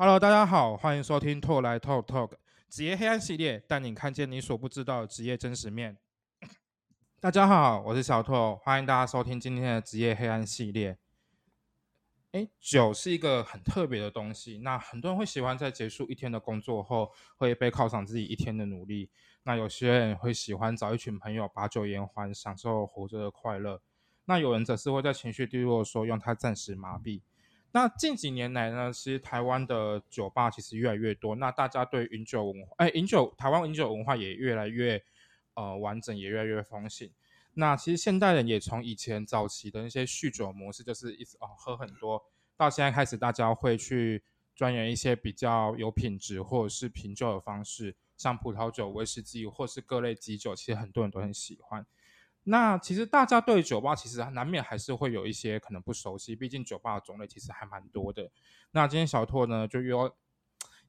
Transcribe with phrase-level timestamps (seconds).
[0.00, 2.30] Hello，大家好，欢迎收听拓来 Talk Talk
[2.68, 5.98] 职业黑暗系列，带你看见你所不知道的职业真实面。
[7.18, 10.98] 大家好，我是小拓，欢迎大家收听今天的职业黑暗系列。
[12.30, 19.10] 哎，酒是一个很特别的东西，那很多人会喜欢在结束一天的工作后，会被犒赏自己一天的努力。
[19.42, 23.82] 那有些人会喜欢找一群朋友把酒言欢，享受活着的快乐。
[24.26, 27.22] 那有人则是会在情绪低落的时候用它暂时麻痹。
[27.72, 35.02] 那近几年来呢，其实台湾的酒吧其实越来越多，那大家对饮酒文化，哎，饮酒台湾饮酒文化也越来越
[35.54, 37.10] 呃完整，也越来越风行。
[37.54, 42.24] 那其实现代人也从以前早期的那些酗酒模式，就是一直哦喝很多，
[42.56, 44.22] 到现在开始大家会去
[44.54, 47.96] 钻研一些比较有品质或者是品酒的方式。
[48.16, 51.86] 像葡萄酒、威士忌或是各类基酒，其实很多人都很喜欢。
[52.50, 58.30] 那其实大家对酒吧其实难免还是会有一些可能不熟悉，毕竟酒吧的种类其实还蛮多的。
[58.70, 60.16] 那今天小拓呢就邀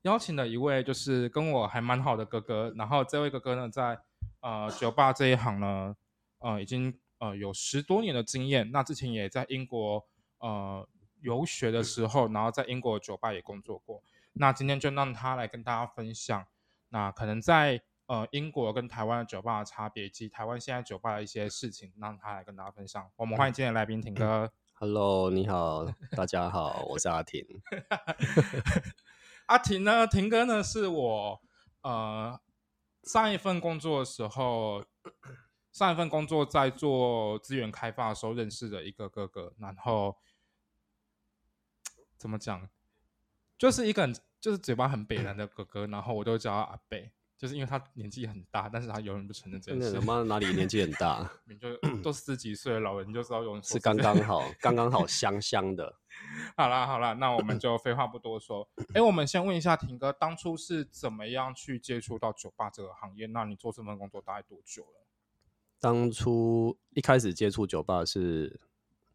[0.03, 3.99] 邀请了一位就是跟我还蛮好的哥哥，然后这位哥哥呢在
[4.39, 5.95] 呃酒吧这一行呢
[6.39, 8.71] 呃已经呃有十多年的经验。
[8.71, 10.05] 那之前也在英国
[10.39, 10.87] 呃
[11.19, 14.01] 游学的时候，然后在英国酒吧也工作过。
[14.31, 16.47] 那今天就让他来跟大家分享。
[16.87, 23.07] 那可能在呃英国跟台湾的酒吧的差别，以及台湾现在酒吧的一些事情，让他来跟大家分享。
[23.15, 24.51] 我们欢迎今天的来宾婷哥。
[24.73, 25.85] Hello，你好，
[26.17, 27.45] 大家好，我是阿婷。
[29.45, 31.39] 阿婷呢，婷哥呢是我
[31.81, 32.41] 呃
[33.03, 34.83] 上一份工作的时候，
[35.71, 39.53] 上一份工作在做资源开发的时候认识的一个哥哥。
[39.59, 40.17] 然后
[42.17, 42.67] 怎么讲，
[43.55, 44.15] 就是一个很。
[44.41, 49.97] 就是嘴巴很北南的哥哥，然后我都叫他阿贝，就是因为他年纪很大，但是他永远不承认这件事。
[50.01, 51.31] 妈哪里年纪很大？
[51.57, 51.73] 就
[52.03, 55.95] 都十几岁的老人，你就知道用是刚刚好， 刚刚好香香的。
[56.57, 58.69] 好啦好啦，那我们就废话不多说。
[58.93, 63.25] 哎，我们先问一下婷哥，当初是怎么样去接触到酒吧这个行业？
[63.27, 65.07] 那你做这份工作大概多久了？
[65.79, 68.59] 当初一开始接触酒吧是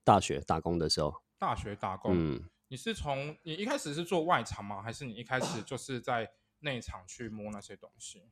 [0.02, 1.14] 大学打工的时候。
[1.38, 2.48] 大学打工，嗯。
[2.68, 4.82] 你是从你一开始是做外场吗？
[4.82, 6.30] 还是你一开始就是在
[6.64, 8.22] 内场去摸那些东西？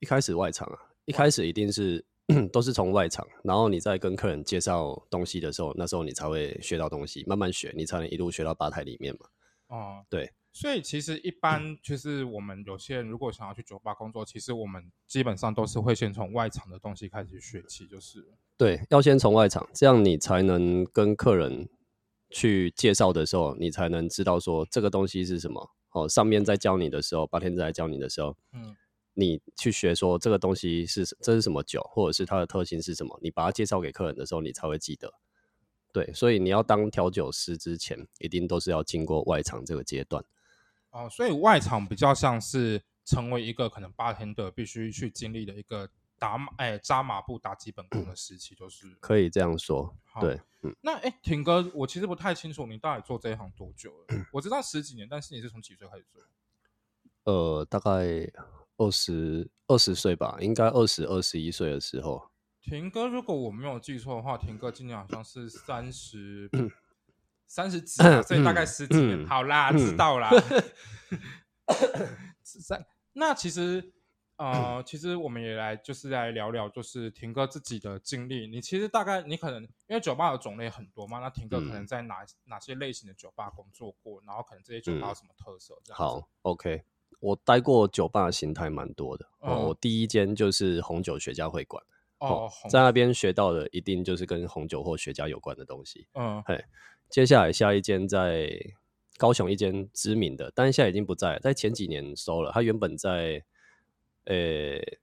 [0.00, 2.04] 一开始外场啊，一开始一定是
[2.52, 9.28] 都是从外场，然后你在跟客人介绍东西的时候，那时候你才会学到东西，慢慢学，你才能一路学到吧台里面嘛。
[9.68, 21.68] 哦，对，所以其实一般就是我们有些人如果想要去酒吧工作，其实我们基本上都是会先从外场的东西开始学起，就是对，要先从外场，这样你才能跟客人。
[22.30, 25.70] 去介绍的时候，你才能知道说这个东西是什么。
[26.04, 28.76] 哦，上面在教你的时候，八天在教你的时候，嗯，
[29.14, 35.12] 你去学说这个东西是这是什么酒，或者是它的特性是什么，你把它介绍给客人的时候，你才会记得。
[35.92, 40.24] 对，所以你要当调酒师之前，一定都是要经过外场这个阶段。
[40.90, 45.88] 哦，所以外场比较像是成为一个可能八天的必须去经历的一个。
[46.18, 49.96] 打马哎，扎马步打基本功的时期，就是可以这样说。
[50.20, 54.26] 对，嗯，那哎，挺哥，我其实不太清楚你到底做这一行多久了。
[54.32, 56.20] 我知道十几年，但是你是从几岁开始做？
[57.24, 57.92] 呃，大概
[58.78, 62.30] 二十二十岁吧，应该二十二十一岁的时候。
[62.60, 66.50] 廷哥，如果我没有记错的话，廷哥今年好像是三十
[67.46, 69.24] 三十几，所以大概十几年。
[69.26, 70.30] 好啦，知道啦。
[72.42, 73.92] 三，那其实。
[74.38, 78.46] 呃，其实我们也来就是来聊聊，就是廷哥自己的经历。
[78.46, 84.22] 你其实大概你可能因为酒吧的种类很多嘛，那廷哥可能在哪哪些类型的酒吧工作过？
[84.24, 85.74] 然后可能这些酒吧有什么特色？
[85.82, 86.84] 这样好，OK。
[87.18, 89.26] 我待过酒吧的形态蛮多的。
[89.40, 91.82] 哦，我第一间就是红酒雪茄会馆。
[92.20, 96.06] 哦，在那边学到的一定就是跟红酒或雪茄有关的东西。
[96.14, 96.64] 嗯，嘿。
[97.10, 98.48] 接下来下一间在
[99.16, 102.52] 高雄一间知名的，但是现在已经不在，在前几年收了。
[102.52, 103.44] 他原本在。
[104.28, 104.98] 诶，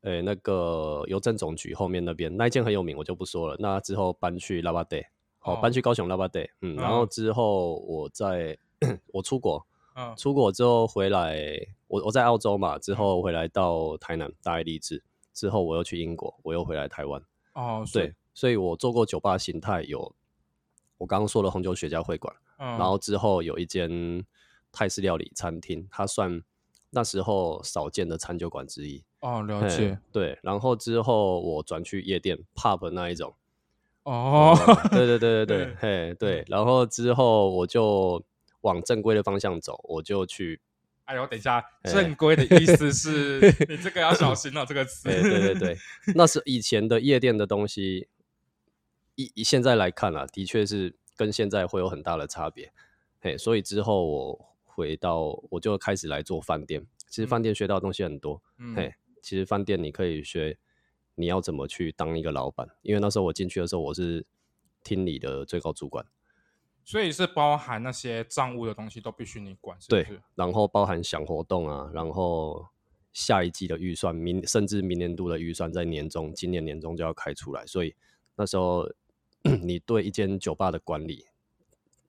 [0.00, 3.56] 诶，那个邮政总局后面那边那一间很有名，我就不说了。
[3.58, 4.96] 那之后搬去拉巴德，
[5.42, 8.56] 哦，搬去高雄拉巴德，嗯，然后之后我在
[9.12, 11.38] 我出国，嗯，出国之后回来，
[11.86, 15.02] 我我在澳洲嘛，之后回来到台南大爱立志，
[15.34, 17.22] 之后我又去英国，我又回来台湾。
[17.52, 20.14] 哦，对，所以我做过酒吧形态有，
[20.96, 24.24] 我刚刚说的红酒雪茄会馆，然后之后有一间
[24.72, 26.42] 泰式料理餐厅，它算。
[26.94, 29.98] 那时候少见的餐酒馆之一哦，了解。
[30.12, 33.34] 对，然后之后我转去夜店 pub 那一种。
[34.04, 34.54] 哦，
[34.92, 36.44] 对对对对对，嘿，对。
[36.46, 38.22] 然后之后我就
[38.60, 40.60] 往正规的方向走，我就去。
[41.06, 45.08] 哎呦，等一下，正规的意思是 你这个要小心哦，这个词。
[45.10, 45.78] 对对对对，
[46.14, 48.06] 那是以前的夜店的东西，
[49.16, 52.72] 以以现在来看啊，的确是跟现在会有很大的差别。
[53.20, 54.53] 嘿，所以之后我。
[54.74, 56.86] 回到我就开始来做饭店。
[57.08, 58.74] 其实饭店学到的东西很多，嗯。
[58.74, 60.58] 嘿，其实饭店你可以学
[61.14, 64.26] 你要怎么去当一个老板，因为那时候我进去的时候我是
[64.82, 66.04] 厅里的最高主管，
[66.84, 72.66] 所以是包含那些账务的东西都必须你管，对，然后包含想活动啊，然后
[73.12, 77.94] 下一季的预算，明甚至明年度的预算在年终，今年年终就要开出来，所以
[78.34, 78.90] 那时候
[79.62, 81.26] 你对一间酒吧的管理，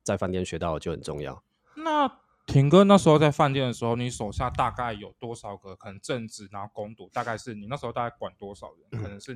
[0.02, 1.44] 在饭店学到的就很重要。
[1.76, 2.08] 那
[2.46, 7.10] 田哥那时候在饭店的时候，你手下大概有多少个可能正职，然后攻读？
[7.12, 9.02] 大概是你那时候大概管多少人？
[9.02, 9.34] 可能是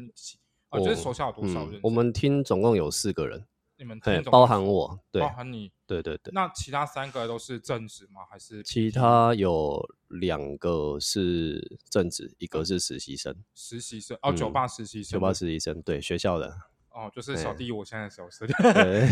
[0.70, 1.80] 啊，就是手下有多少人？
[1.82, 3.46] 我们厅总共有四个人，
[3.78, 6.32] 你们对包含我，对，包含你，对对对。
[6.34, 8.22] 那其他三个都是正职吗？
[8.30, 13.36] 还是其他有两个是正职，一个是实习生。
[13.56, 16.56] 实习生哦，酒吧实习生，酒吧实习生，对，学校的。
[16.92, 18.46] 哦，就是小弟，我现在手势，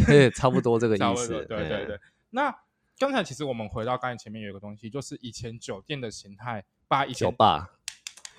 [0.05, 1.29] 对，差不多这个意思。
[1.49, 1.99] 对对对，
[2.29, 2.55] 那。
[2.99, 7.69] 刚才其实我们回到刚才前面有一个东西，就是以前酒店的形态，把以前酒吧，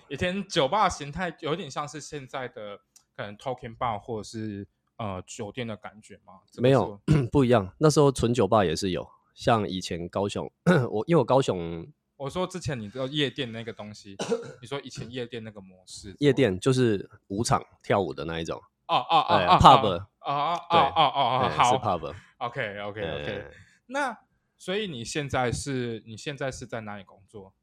[0.09, 2.79] 以前酒吧的形态有点像是现在的
[3.15, 4.67] 可能 talking bar 或者是
[4.97, 6.41] 呃酒店的感觉吗？
[6.57, 7.01] 没有，
[7.31, 7.73] 不一样。
[7.79, 10.51] 那时候纯酒吧也是有，像以前高雄，
[10.91, 14.17] 我因为我高雄，我说之前你知道夜店那个东西，
[14.61, 23.45] 你说以前夜店那个模式，夜店就是舞场跳舞的那一种，哦哦哦，pub，啊啊啊啊啊，好，是 pub，OK OK OK，
[23.87, 24.19] 那。
[24.59, 27.55] 所以你现在是你现在是在哪里工作？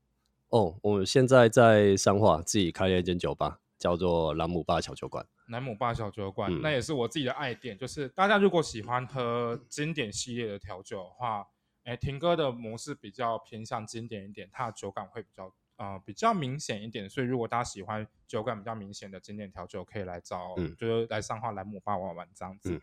[0.48, 5.28] 哦，我现在在三化自己开了一间酒吧，叫做兰姆坝小酒馆。
[5.48, 7.78] 兰姆坝小酒馆，那也是我自己的爱店。
[7.78, 11.46] 就是大家如果喜欢喝经典系列的调酒的话，
[11.84, 17.10] 哎，婷哥的模式比较偏向经典一点，它的酒感会比较呃比较明显一点。
[17.10, 22.82] 所以如果大家喜欢酒感比较明显的经典调酒，可以来找，就是来上化兰姆坝玩玩这样子。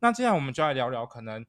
[0.00, 1.46] 那接下来我们就来聊聊可能。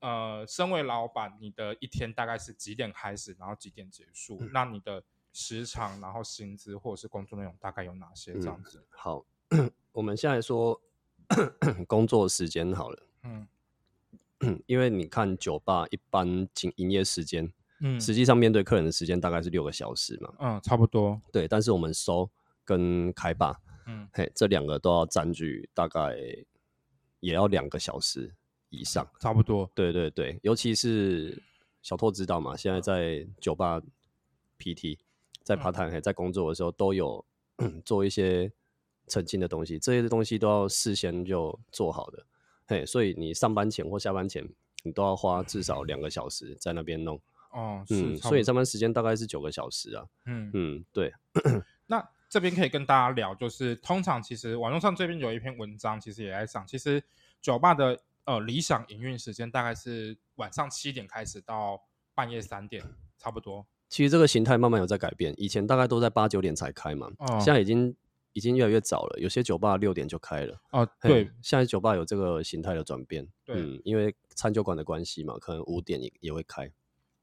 [0.00, 4.38] 呃，身为老板，你的一天大概是几点开始，然后几点结束？
[4.52, 5.02] 那你的
[5.32, 8.32] 时长，然后薪资或者是工作内容大概有哪些？
[8.34, 8.84] 这样子。
[8.90, 9.24] 好，
[9.92, 10.80] 我们现在说
[11.88, 13.06] 工作时间好了。
[13.24, 13.48] 嗯，
[14.66, 20.32] 因为你看酒吧一般经营业时间，嗯，实际上面对客人的时间大概是六个小时嘛。
[20.38, 21.20] 嗯，差不多。
[21.32, 22.30] 对，但是我们收
[22.64, 26.16] 跟开吧，嗯，嘿，这两个都要占据大概
[27.18, 28.32] 也要两个小时。
[28.70, 29.08] 以上。
[29.20, 31.42] 差不多，对对对，尤其是
[31.82, 33.80] 小拓知道嘛，现在在酒吧
[34.58, 34.98] PT，
[35.42, 37.24] 在 part time 在工作的时候，都有
[37.84, 38.50] 做一些
[39.06, 42.26] 澄清的东西，这些东西都要事先就做好的，
[42.66, 44.46] 嘿，所以你上班前或下班前，
[44.82, 47.18] 你都要花至少两个小时在那边弄，
[47.52, 50.50] 哦，嗯，所以上班时间大概是九个小时啊，嗯。
[50.52, 51.12] 嗯，对，
[51.86, 57.02] 那这边可以跟大家聊，就是通常其实网络上这边有一篇文章，其实也在上，其实
[57.40, 57.98] 酒吧的。
[58.28, 61.80] 呃，理想营运时间大概是晚上七点开始到
[62.14, 62.84] 半夜三点，
[63.16, 63.66] 差不多。
[63.88, 67.10] 其实这个形态慢慢有在改变，以前大概都在八九点才开嘛，
[67.42, 67.96] 现在已经
[68.34, 70.60] 已经越来越早了，有些酒吧六点就开了。
[70.72, 73.26] 哦，对，现在酒吧有这个形态的转变。
[73.46, 76.70] 对，因为餐酒馆的关系嘛，可能五点也也会开。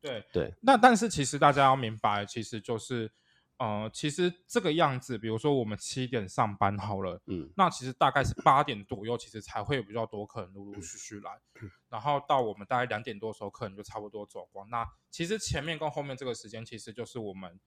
[0.01, 3.11] 对对，那但是其实大家要明白，其实就是。
[3.57, 11.39] 呃，其实这个样子，比如说我们七点上班好了，嗯，那其实大概是八点左右，其实才会有比较多客人陆陆续续来，
[11.87, 14.69] 然后到我们大概两点多的时候，客人就差不多走光。
[14.69, 17.57] 那其实前面跟后面这个时间，其实就是我们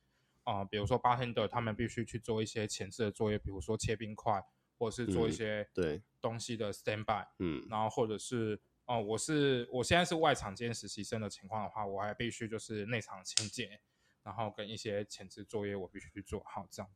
[0.44, 4.44] 啊，比如说八天的他们必须去做一些前置的作业，比如说切冰块，
[4.78, 13.80] 或者是做一些对东西的 stand by，嗯，然后或者是哦，我是我现在是外场兼实习生的情况的话，我还必须就是内场清洁。
[14.28, 16.90] 然后跟一些前置作业，我必须去做好，这样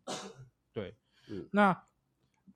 [0.70, 0.94] 对。
[1.50, 1.86] 那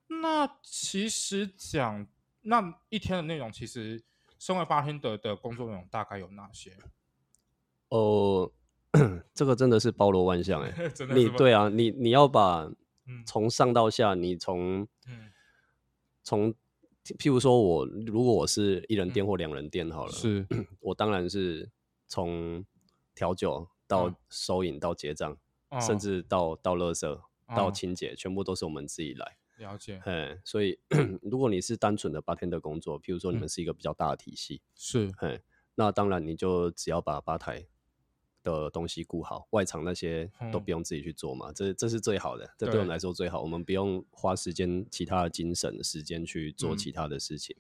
[0.07, 2.07] 那其实讲
[2.43, 4.05] 那一天的内容，其实
[4.39, 6.77] 身为八天的的工作内容大概有哪些？
[7.89, 8.53] 哦，
[9.33, 10.75] 这个真的是包罗万象 哎，
[11.15, 12.71] 你对啊，你你要把
[13.27, 14.87] 从上到下，你从
[16.23, 16.53] 从
[17.03, 20.47] 譬如说我如果我是一人店或两人店好了，是
[20.81, 21.71] 我当然是
[22.07, 22.63] 从
[23.15, 23.67] 调酒。
[23.87, 25.37] 到收银到结账，
[25.81, 29.37] 甚至到到垃圾到清洁，全部都是我们自己来。
[29.59, 30.03] 了解。
[30.05, 30.79] 嗯，所以
[31.23, 35.41] 如果你是单纯的八天的工作，譬如说你们是一个比较大的体系，是，嗯，
[35.77, 37.67] 那当然你就只要把吧台
[38.43, 41.53] 的东西顾好，外场那些都不用自己去做嘛。
[41.53, 43.41] 这这是最好的，这对我们来说最好。
[43.41, 47.57] 我们不用花时间、其他的精神时间去做其他的事情。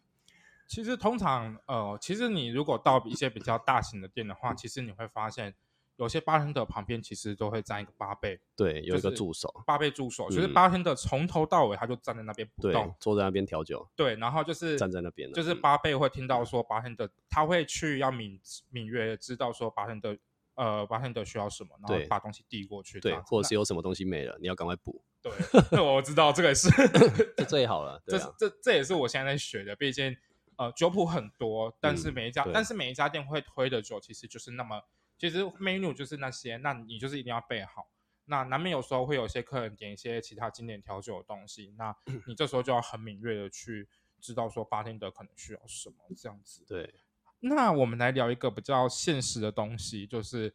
[0.66, 5.54] 其实通常，呃，其实你如果到一些比较大型的店的话，其实你会发现。
[5.96, 20.16] 有些八天的旁边其实都会站一个八倍，对，有一个助手，八倍助手，就是八天的从头到尾他就站在那边不动，坐在那边调酒，对，然后就是站在那边，就是八倍会听到说八天的他会去要敏敏锐知道说八天的
[20.54, 25.02] 呃八天的需要什么，然后把东西递过去，对，或者是有什么东西没了，你要赶快补。
[25.22, 26.68] 对，我知道这个是
[27.36, 29.74] 这最好了， 这这这也是我现在在学的。
[29.74, 30.16] 毕竟
[30.56, 34.80] 呃酒谱很多，但是每一家但是每一家店会推的酒其实就是那么，
[35.18, 37.88] 其实 menu 就是那些，那你就是一定要备好。
[38.26, 41.96] 那难免有时候会有些客人点一些其他经典调酒的东西，那
[42.26, 43.88] 你这时候就要很敏锐的去
[44.20, 46.64] 知道说八天的可能需要什么这样子。
[46.66, 46.94] 对，
[47.40, 50.54] 那我们来聊一个比较现实的东西，就是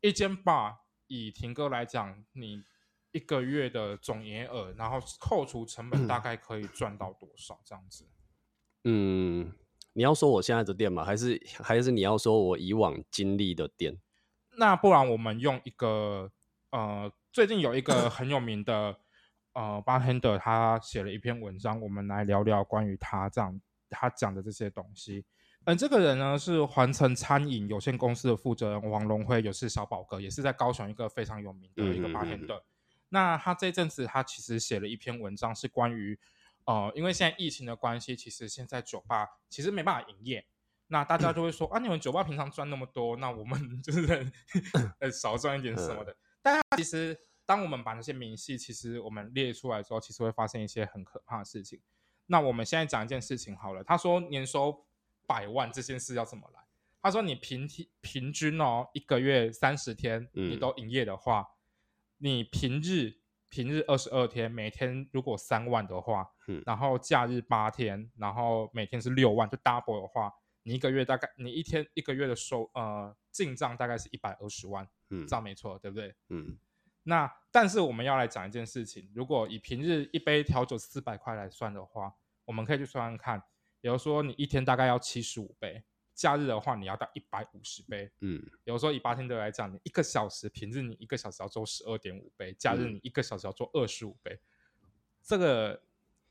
[0.00, 0.76] 一间 bar
[1.08, 2.62] 以婷哥来讲，你
[3.10, 8.08] 一个月的总营业额，然后扣除成本，大概可以赚到多少这样子？
[8.84, 9.52] 嗯，
[9.92, 11.04] 你要说我现在的店吗？
[11.04, 13.98] 还是还是你要说我以往经历的店？
[14.56, 16.30] 那不然我们用一个。
[16.72, 18.96] 呃，最近有一个很有名的
[19.54, 25.24] 呃，bartender，他写了一篇文章，我们来聊聊关于他这样他讲的这些东西。
[25.64, 32.62] 嗯，这个人呢是环城餐饮有限公司的负责人王龙辉，也是小宝哥，也是在高雄一个非常有名的一个 bartender。
[33.08, 36.16] 那他这阵子他其实写了一篇文章，是关于
[36.64, 40.46] 呃，因为现在疫情的关系，其实现在酒吧其实没办法营业。
[40.88, 44.30] 那大家就会说啊，你们酒吧平常赚那么多，那我们 就是
[44.98, 46.16] 呃少赚一点什么的。
[46.42, 51.80] 但其实，当我们把那些明细其实我们列出来之后，其实会发现一些很可怕的事情。
[52.26, 53.84] 那我们现在讲一件事情好了。
[53.84, 54.84] 他说年收
[55.26, 56.60] 百万这件事要怎么来？
[57.02, 61.46] 他说你平平平均哦，一个月三十天你都营业的话，
[62.18, 63.19] 你平日
[63.50, 74.88] 平日二十二天，每天如果三万的话，嗯然后假日八天，然后每天是六万，就 double 的话，你一个月大概你一天一个月的收呃进账大概是一百二十万。
[75.10, 76.14] 嗯，这样没错，对不对？
[76.28, 76.56] 嗯，
[77.02, 82.14] 那但是我们要来讲一件事情，如果以平日一杯调酒四百块来算的话，
[82.44, 83.42] 我们可以去算算看，
[83.80, 85.82] 比如说你一天大概要七十五杯，
[86.14, 94.38] 假日的话你要到一百五十杯，嗯，比如说以八天的来讲，你一个小时平日你一个小时要做十二点五杯，假日你一个小时要做二十五杯，
[95.22, 95.82] 这个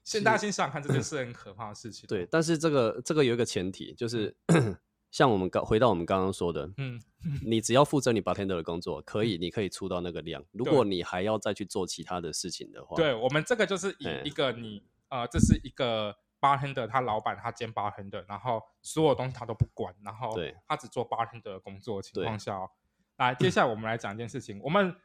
[0.04, 2.08] 先大家先想想看，这件事很可怕的事情。
[2.08, 4.36] 对，但是这个这个有一个前提，就是。
[5.12, 7.02] 像我们刚回到我们刚刚说的，嗯，
[7.44, 10.46] 你只要负责你 bartender 的工作，可以，你可以出到那个量。
[10.52, 20.34] 如果你还要再去做其他的事情的话，对我们这个就是以一个你呃，这是一个 bartender，他老板他兼 bartender，然后所有东西他都不管，然后
[20.68, 22.70] 他只做 bartender 的工作情况下，哦
[23.18, 24.96] 来，接下来我们来讲一件事情，我们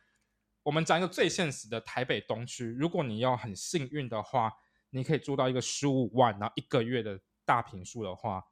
[0.62, 4.52] 我们讲一个最现实的台北东区，如果你要很幸运的话，
[4.90, 8.44] 你可以租到一个十五万，然后一个月的大平数的话。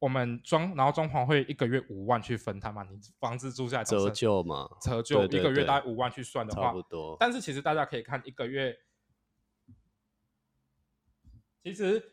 [0.00, 2.84] 我们装，然后装潢会一个月五万去分摊嘛？
[2.84, 4.68] 你房子租下来折旧嘛？
[4.80, 7.16] 折旧一个月大概五万去算的话，差不多。
[7.18, 8.72] 但是其实大家可以看一个月，
[11.62, 12.12] 其实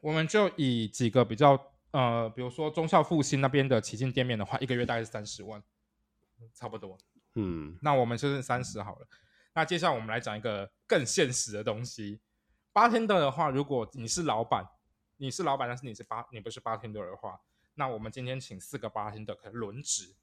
[0.00, 5.62] 我们就以几个比较呃，比如说中校复兴那边的旗舰店面的话，一个月大概是三十万，
[6.54, 6.98] 差不多。
[7.34, 9.06] 嗯，那我们就是三十好了。
[9.54, 12.20] 那接下来我们来讲一个更现实的东西，
[12.72, 14.68] 八天的的话，如果你是老板。
[15.20, 17.40] 你是老板，但是你是八，你不是八天的的话，
[17.74, 20.14] 那我们今天请四个八天的，可能轮值，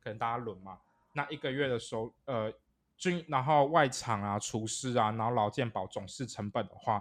[0.00, 0.80] 可能大家轮嘛。
[1.12, 2.52] 那一个月的收，呃，
[2.96, 7.00] 均然后外场啊、厨师啊，然后劳健保总是成本的话，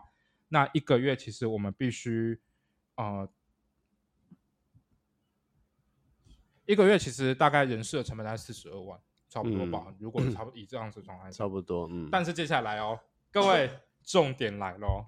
[0.53, 2.39] 那一个月其实我们必须，
[2.93, 3.27] 呃，
[6.67, 9.91] 一个月其实大概人事的成本大概四十二万，差不多吧。
[9.98, 12.07] 如果 差不多以这样子状态，差不多，嗯。
[12.12, 13.00] 但是接下来哦，
[13.31, 13.67] 各位
[14.03, 15.07] 重点来喽。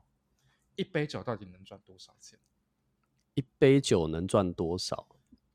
[0.78, 2.40] 一杯酒到底能赚多少钱？
[3.36, 5.08] 一杯酒能赚多少？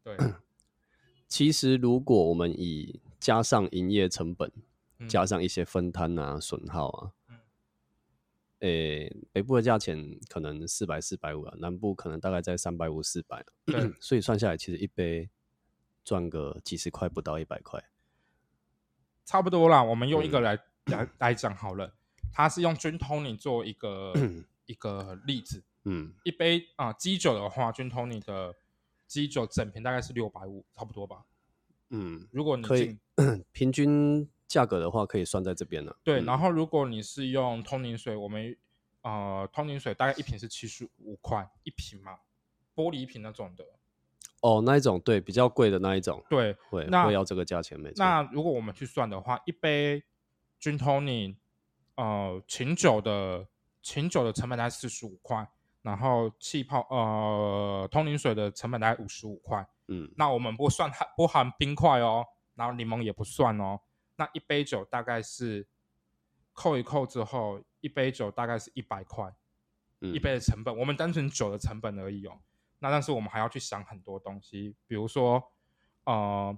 [0.04, 0.16] 对，
[1.26, 4.52] 其实如果我们以加上营业成本，
[5.08, 7.12] 加上一些分摊啊、损耗啊，
[8.60, 13.44] 诶，北部的价钱可能四百、四百五啊，南部可能大概在三百五、四百。
[14.00, 15.28] 所以算下来，其实一杯
[16.04, 17.82] 赚个几十块，不到一百块，
[19.26, 19.82] 差不多啦。
[19.82, 21.94] 我们用一个来来来讲好了，
[22.32, 24.12] 它是用 Gin Tony 做一个。
[24.66, 28.54] 一个例子，嗯，一杯啊基酒的话，君 Tony 的
[29.08, 31.24] 基酒整瓶大概是六百五，差不多吧。
[31.88, 32.96] 嗯，如果你可以
[33.50, 35.96] 平均价格的话，可以算在这边了。
[36.04, 38.54] 对，然后如果你是用通灵水，我们
[39.02, 42.18] 呃通灵水大概一瓶是七十五块一瓶嘛，
[42.74, 43.64] 玻璃瓶那种的。
[44.42, 48.04] 哦，那一种对，比较贵的那一种，对，会会要这个价钱没错。
[48.04, 50.02] 那如果我们去算的话，一杯
[50.58, 51.36] 君 Tony
[51.94, 53.46] 呃琴酒的。
[53.82, 55.48] 琴酒的成本大概四十五块，
[55.80, 59.66] 然后气泡呃通灵水的成本大概五十五块。
[59.88, 62.22] 嗯，那我们不算含不含冰块哦，
[62.56, 63.80] 然后柠檬也不算哦。
[64.20, 65.66] 那一杯酒大概是
[66.52, 69.34] 扣一扣之后，一杯酒大概是一百块，
[70.00, 72.38] 一杯的成本，我们单纯酒的成本而已哦。
[72.80, 75.42] 那但是我们还要去想很多东西，比如说
[76.04, 76.54] 呃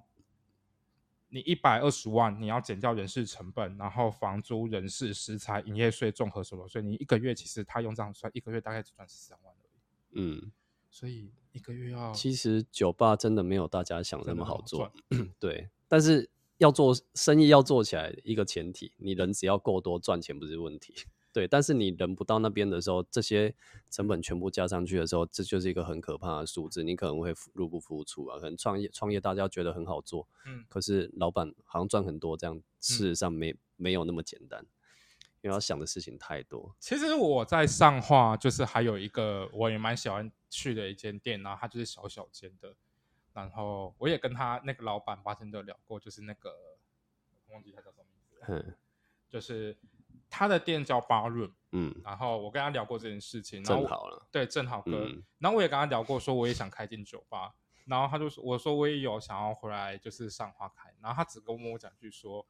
[1.29, 10.19] 你一百二十万，你要减掉人事成本，然后房租、人事、食材、营业税、综合所得税，你一个月其实他用这样算，一个月大概只赚十三万而已。
[10.19, 10.51] 嗯，
[10.89, 12.11] 所以一个月要……
[12.11, 14.91] 其实酒吧真的没有大家想那么好做，
[15.39, 15.69] 对。
[15.87, 16.29] 但是
[16.63, 20.93] 要做生意要做起来，一个前提，你人只要够多，赚钱不是问题。
[21.33, 23.55] 对，但是你人不到那边的时候，这些
[23.89, 28.37] 成本全部加上去的时候，这就是一个很可怕的数字，你可能会入不敷出啊。
[28.37, 34.63] 可能创业创业大家觉得很好做，嗯，可是老板好像赚很多，这样事实上没没有那么简单，
[35.41, 36.75] 因为要想的事情太多。
[36.79, 42.75] 其实我在上画，就是还有一个我也蛮喜欢去的一间店，然后它就是小小间的，
[43.33, 46.53] 然后我也跟他那个老板八千都聊过，就是那个
[47.47, 48.75] 忘记他叫什么名字，嗯，
[49.29, 49.77] 就是。
[50.35, 57.53] 他的店叫巴润，嗯，然后我跟他聊过这件事情，正好了，对，正好哥，然后我也跟他聊过，说我也想开间酒吧，
[57.85, 62.43] 然后他就说，我说我也有想要回来，就是上花开，然后他只跟我讲句说，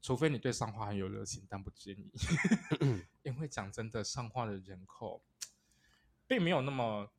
[0.00, 2.10] 除非你对上花很有热情，但不建议，
[3.24, 5.22] 因为讲真的，上花的人口
[6.26, 7.10] 并没有那么，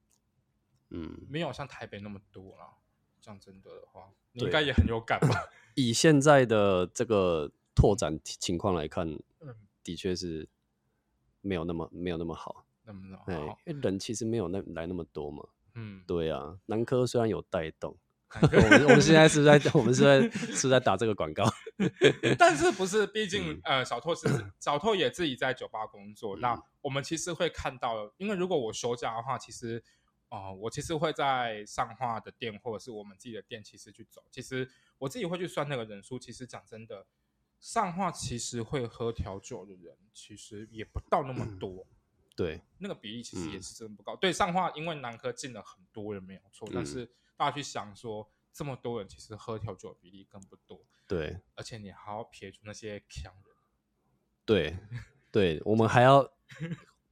[0.89, 2.73] 嗯，没有像台北那么多啦。
[3.21, 5.49] 讲真的的话，你应该也很有感吧？
[5.75, 9.07] 以现在的这个拓展情况来看，
[9.39, 9.55] 嗯。
[9.81, 10.47] 的确是
[11.41, 15.43] 没有那么没有那么好，那么好，因为人其实没有那来那么多嘛。
[15.73, 17.97] 嗯，对啊，南科虽然有带动，
[18.41, 21.45] 我们我们现在是在我们是在是在打这个广告，
[22.37, 23.07] 但是不是？
[23.07, 24.27] 毕竟呃，小拓是
[24.59, 29.83] 小拓也自己在酒吧工作，那我们其实会看到，因为如果我休假的话，其实
[30.29, 34.23] 啊，我其实会在上画的店或者是我们自己的店，其实去走。
[34.31, 37.05] 其实我自己会去算那个人数，其实讲真的。
[37.59, 41.85] 上画其实会喝调酒的人，其实也不到那么多。
[42.33, 44.15] 对，那个比例其实也是真的不高。
[44.15, 47.05] 对，上画因为南科进了很多人没有错，但是
[47.35, 50.79] 大家去想说，这么多人其实喝调酒的比例更不多。
[51.05, 53.55] 对，而且你还要撇除那些强人。
[54.45, 54.77] 对，
[55.29, 56.31] 对，我们还要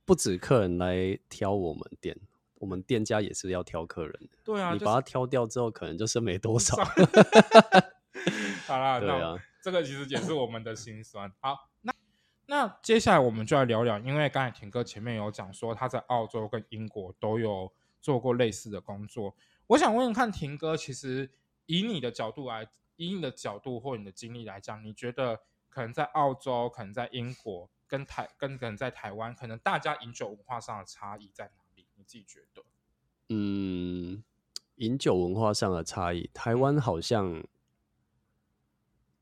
[0.05, 2.17] 不止客人来挑我们店，
[2.59, 4.29] 我们店家也是要挑客人。
[4.43, 6.75] 对啊，你把它挑掉之后，可能就剩没多少。
[8.67, 9.37] 好啦， 对啊。
[9.61, 11.31] 这个其实也是我们的心酸。
[11.39, 11.93] 好，那
[12.45, 19.35] 那接下来我们就来聊聊，因为刚才田哥前面有讲说他在澳洲跟英国都有做过类似的工作。
[19.67, 21.29] 我想问问看，田哥，其实
[21.65, 22.65] 以你的角度来，
[22.95, 31.63] 以你的角度或你的经历来讲，你觉得可能在澳洲、可能在英国跟台跟可能在台湾，可能大家饮酒文化上的差异在哪
[32.07, 32.63] 自己觉得？
[33.29, 34.23] 嗯，
[34.77, 37.43] 饮酒文化上的差异，台湾好像。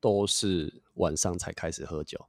[0.02, 2.28] 都是晚上才开始喝酒，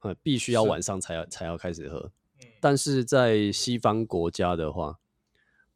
[0.00, 2.12] 呃，必须要晚上才要才要开始喝。
[2.60, 5.00] 但是在西方国家的话，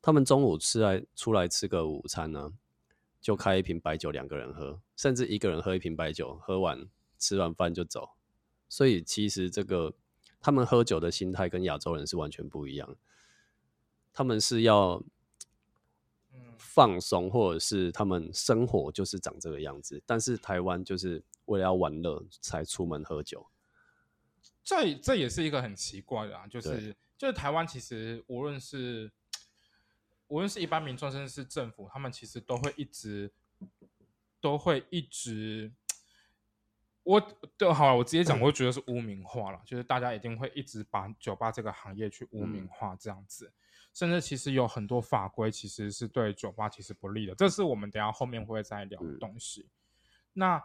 [0.03, 2.53] 他们中午吃来出来吃个午餐呢，
[3.19, 6.87] 就开一瓶白酒，两个人喝，甚至一个人喝一瓶白酒，喝完
[7.19, 8.11] 吃完饭就走。
[8.69, 9.95] 所以其实这个
[10.38, 12.95] 他们喝酒的心态跟亚洲人是完全不一样，
[14.18, 15.00] 他们是要。
[16.57, 23.44] 放松，或者是他们生活就是长这个样子，但是台湾就是为了要玩乐才出门喝酒，
[24.62, 29.11] 这这也是一个很奇怪的啊，就是就是台湾其实无论是
[30.28, 33.33] 无论是一般民众，甚至是政府，他们其实都会一直
[34.40, 35.72] 都会一直，
[37.02, 37.20] 我
[37.57, 43.52] 对好了，我直接讲，我觉得是污名化了，就是大家一定会一直把酒吧这个行业去污名化这样子。
[43.99, 49.69] 甚至其实有很多法规其实是对酒吧其实不利的，这是我们等下后面会再聊的东西。
[50.35, 50.63] 那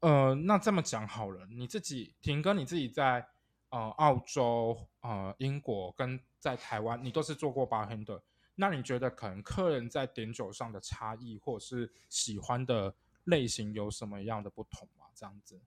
[0.00, 3.26] 呃，那这么讲好了，你自己婷哥，你自己在
[3.70, 8.22] 呃澳洲、呃英国跟在台湾，你都是做过八天的。
[8.54, 15.06] 那你觉得可能客人在点酒上的差异，或者是喜欢的类型有什么样的不同吗？
[15.14, 15.58] 这样子？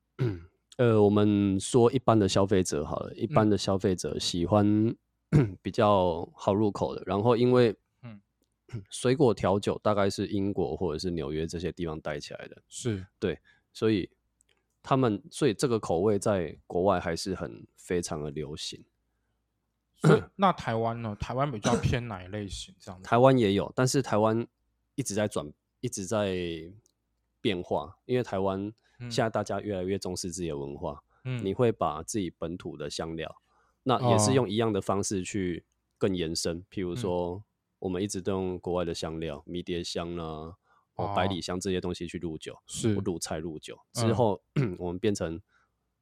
[0.78, 4.96] 呃，我们说一般的消费者好了，一般的消费者喜欢。
[5.62, 8.22] 比较好入口的，然后因为嗯，
[8.90, 13.40] 水果调酒大概是英国或者是纽约这些地方带起来的，是对，
[13.72, 14.10] 所以
[14.82, 18.84] 他们所以这个口味在国外还是很非常的流行。
[20.36, 21.16] 那台湾呢？
[21.18, 22.76] 台湾比较偏哪一类型？
[22.78, 23.02] 这样？
[23.02, 24.46] 台湾也有，但是台湾
[24.96, 26.36] 一直在转，一直在
[27.40, 28.74] 变化，因为台湾
[29.10, 33.34] 现在大家越来越重视自己的文化，嗯，你会把自己本土的香料。
[33.84, 35.66] 那也是用一样的方式去
[35.98, 37.44] 更延伸，譬如说，
[37.80, 40.56] 我们一直都用国外的香料，迷迭香啦、
[40.96, 42.94] 哦百里香这些东西去入酒，是。
[42.94, 43.80] 入菜入酒。
[43.94, 44.42] 之后，
[44.78, 45.42] 我们变成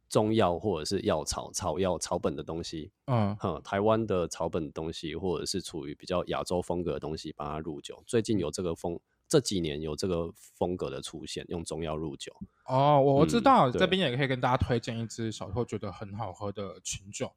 [0.09, 8.03] 中药或者是药草、草药、草本的东西，嗯，哼，台湾的草本东西或者是处于比较亚洲风格的东西，把它入酒。
[8.05, 12.35] 最近有这个风这几年有这个风格的出现，用中药入酒。
[12.65, 17.31] 哦，我知道这边也可以跟大家推荐一支小时候觉得很好喝的琴酒，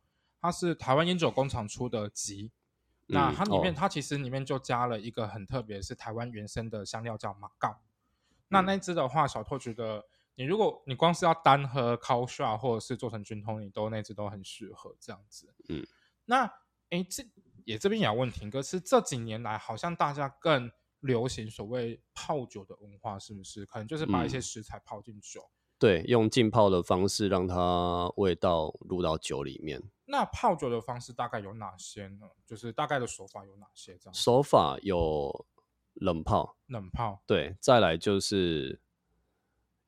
[0.45, 2.53] 它是台湾烟酒工厂出的吉。
[3.07, 7.81] 那它里面它其实里面就加了一个很特别，是台湾原生的香料叫马告。
[8.49, 10.05] 那那支的话，小偷觉得
[10.35, 15.55] 你如果你光是要单喝 cold shot 或者是做成菌通，你都那支都很适合这样子。
[15.71, 15.83] 嗯，
[16.27, 16.45] 那
[16.91, 17.25] 哎这
[17.65, 20.71] 也这边也要问婷哥，是这几年来好像大家更。
[21.01, 25.47] 流行所谓泡酒的文化，是不是可能就是把一些食材泡进酒？
[25.85, 29.83] 对，用浸泡的方式让它味道入到酒里面。
[30.07, 32.27] 那泡酒的方式大概有哪些呢？
[32.47, 33.95] 就是大概的手法有哪些？
[33.99, 35.45] 这样手法有
[35.93, 37.23] 冷泡，冷泡。
[37.27, 38.81] 对，再来就是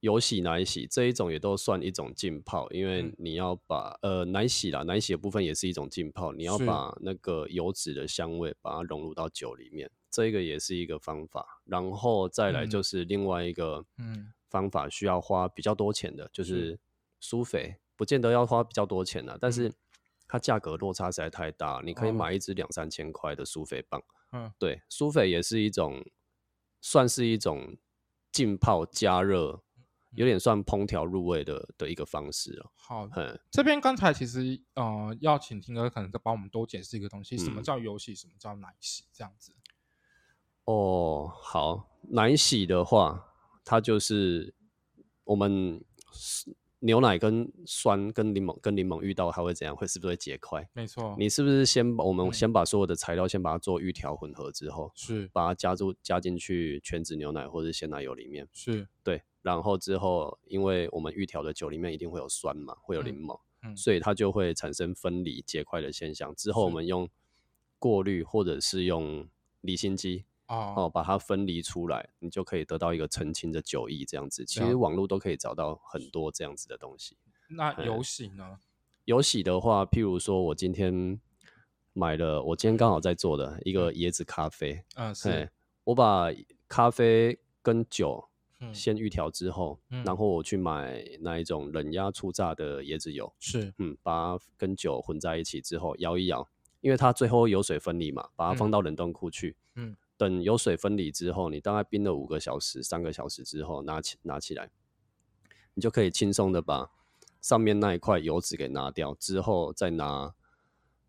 [0.00, 9.90] 有洗奶洗这一种也都算一种浸泡，因为你要把呃奶洗啦，奶洗的部分也是一种浸泡，你要把那个油脂的香味把它融入到酒里面。
[10.10, 13.84] 这个也是一个方法，然后再来就是另外一个
[14.48, 16.78] 方法，需要花比较多钱的，就是
[17.20, 19.72] 苏菲，不见得要花比较多钱的，但是
[20.28, 24.02] 它价格落差实在太大，你可以买一支两三千块的苏菲棒。
[24.32, 26.04] 嗯，对，苏菲也是一种，
[26.80, 27.76] 算是一种
[28.32, 29.62] 浸泡加热，
[30.10, 32.72] 有点算烹调入味的的一个方式了。
[32.74, 39.54] 好，嗯这边刚才其实呃，要请听哥可能再帮我们多解释一个东西，什么叫油洗，什么叫奶洗，这样子。
[40.64, 43.35] 哦，好，奶洗的话，
[43.66, 44.54] 它就是
[45.24, 45.84] 我们
[46.78, 49.74] 牛奶跟酸跟柠檬跟柠檬遇到，它会怎样？
[49.74, 50.68] 会是不是会结块？
[50.72, 51.16] 没错。
[51.18, 59.20] 你是不是先把我们先把所有的材料先把它做预调混合之后，是把它加入加进去全脂牛奶或者鲜奶油里面，是对。
[59.42, 63.36] 然后之后，因为我们预调的酒里面一定会有酸嘛，会有柠檬，
[63.76, 66.32] 所以它就会产生分离结块的现象。
[66.36, 67.08] 之后我们用
[67.80, 69.28] 过滤或者是用
[69.60, 70.24] 离心机。
[70.48, 74.44] 哦把它分离出来，你就可以得到一个澄清的酒意，这样子。
[74.44, 77.16] 其实网络都可以找到很多这样子的东西。
[77.48, 78.58] 那有洗呢？
[79.04, 81.20] 有洗的话，譬如说我今天
[81.92, 84.84] 买了，我今天刚好在做的一个椰子咖啡。
[84.96, 85.50] 嗯，是。
[85.84, 86.26] 我把
[86.66, 88.28] 咖啡跟酒
[88.72, 93.32] 先预调之后，然后我去买那一种冷压初榨的椰子油。
[93.38, 96.48] 是，嗯，把它跟酒混在一起之后摇一摇，
[96.80, 99.56] 因为它最后油水分离嘛，把它放到冷冻库去。
[99.76, 99.96] 嗯。
[100.16, 104.70] 等油水分离之后，你大概冰了五个小时、三个小时之后，拿起拿起来，
[105.74, 106.90] 你就可以轻松的把
[107.40, 110.34] 上面那一块油脂给拿掉，之后再拿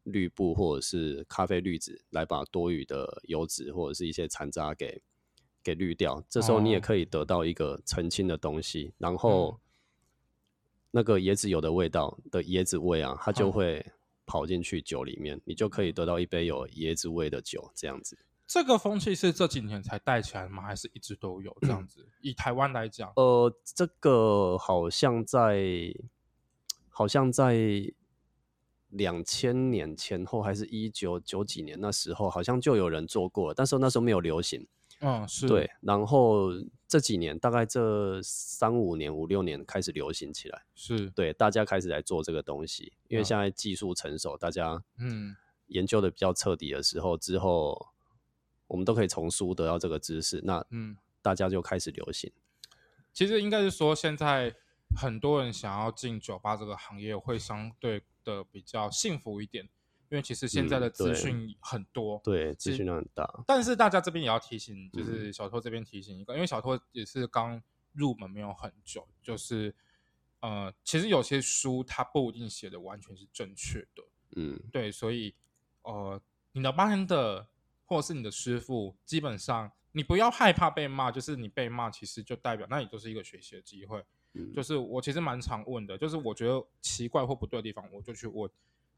[0.04, 5.02] 滤布或者是咖啡滤纸来把多余的油脂或者是一些残渣给
[5.63, 6.24] 给滤掉。
[6.30, 9.60] 这时候你也可以得到一个澄清的东西，然后
[10.91, 13.86] 那个椰子油的味道的椰子味啊，它就会
[14.26, 18.17] 跑进去酒里面，你就可以得到一杯有椰子味的酒，这样子。
[18.48, 20.64] 这个风气是这几年才带起来吗？
[20.64, 22.08] 还是一直都有这样子？
[22.22, 25.94] 以台湾来讲，呃，这个好像在，
[26.88, 27.92] 好像在
[28.88, 34.66] 两千年前后，还是一九九几年那时候，好像就有人做过，但是那时候没有流行。
[35.02, 35.70] 嗯，是对。
[35.82, 36.50] 然后
[36.88, 40.64] 这几年，大概这三五年、五六年开始流行起来。
[40.74, 45.36] 是对，大家开始来做这个东西，因为现在技术成熟，大家嗯
[45.68, 47.90] 研究的比较彻底的时候之后。
[48.68, 52.32] 我们都可以从书得到这个知识，那嗯，大家就开始流行。
[53.14, 54.54] 其实应该是说，现在
[54.96, 59.64] 很多人想要进酒吧这个行业，会相对的比较幸福一点，
[60.10, 63.44] 因为其实现在的资讯很多，对，资讯量很大。
[63.48, 67.62] 但是大家这边也要提醒，就是小托这边提醒一个，因为小托也是刚
[67.94, 69.74] 入门没有很久，就是
[70.42, 74.04] 呃，其实有些书它不一定写的完全是正确的，
[74.36, 75.34] 嗯，对，所以
[75.84, 77.48] 呃，你的班的。
[77.88, 84.06] 或者是你的师傅，基本上你不要害怕被骂，就是你被骂，其实就代表那你就是一个学习的机会。
[84.54, 88.47] 就是我其实蛮常问的，就是我觉得奇怪或不对的地方，我就去问。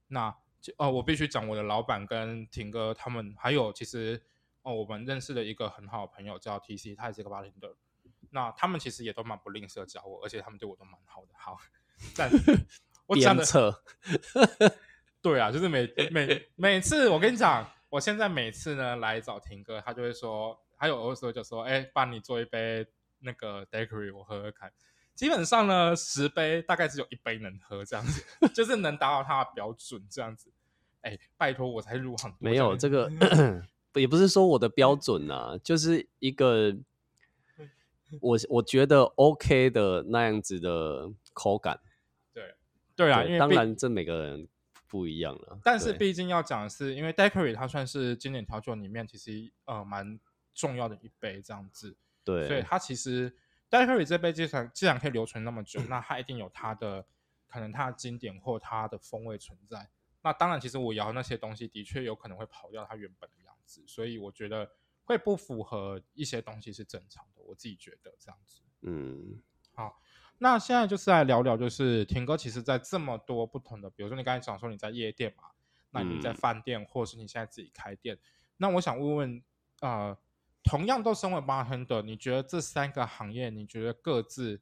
[0.07, 0.35] 那
[0.75, 4.21] 哦，我必须讲我的老板跟婷哥他们，还有其实
[4.63, 7.73] 哦，我们认识的一个很好的朋友叫 T C，他也是一个巴林的。
[8.31, 11.29] 那他们其实也都蛮不吝啬教我，而且他们对我都蛮好的。
[11.37, 11.57] 好，
[12.17, 12.29] 但
[13.07, 13.45] 我讲的
[15.21, 17.65] 对啊，就是每每每次我跟你讲。
[17.89, 22.85] 我现在每次呢来找婷哥，他就会说，还有的时候就说，哎，帮你做一杯
[23.19, 24.71] 那个 daiquiri，我喝喝看。
[25.15, 28.23] 基本上呢，十杯大概只有一杯能喝，这样子，
[28.53, 30.51] 就是能达到他的标准，这样子。
[31.01, 32.33] 哎，拜托，我才入行。
[32.39, 33.09] 没有这个，
[33.95, 36.77] 也不是说我的标准啊，就是一个
[38.21, 41.79] 我我觉得 OK 的那样子的口感。
[42.31, 42.55] 对，
[42.95, 44.47] 对啊，因为当然这每个人。
[44.89, 50.19] 不一样了，但是毕竟要讲的是，因为 Daiquiri 它算是经典调酒里面其实呃蛮
[50.53, 51.95] 重要的一杯这样子。
[52.25, 53.33] 对，所以它其实
[53.69, 57.05] Daiquiri 这杯既然既然可以留存那么久，那它一定有它的
[57.47, 59.89] 可能它的经典或它的风味存在。
[60.21, 64.69] 那当然，其实我摇那些东西的确有可能会跑掉它原本的样子，所以我觉得
[65.05, 67.41] 会不符合一些东西是正常的。
[67.43, 68.61] 我自己觉得这样子。
[68.81, 69.41] 嗯，
[69.73, 70.01] 好，
[70.39, 75.43] 那现在就是来聊聊，就是田哥其实在这么多不同的，比如说你刚才讲说你在夜店嘛，
[75.91, 78.17] 那你在饭店，或者是你现在自己开店，
[78.57, 79.43] 那我想问问，
[79.81, 80.17] 呃，
[80.63, 84.61] 同样都身为 bartender，你觉得这三个行业，你觉得各自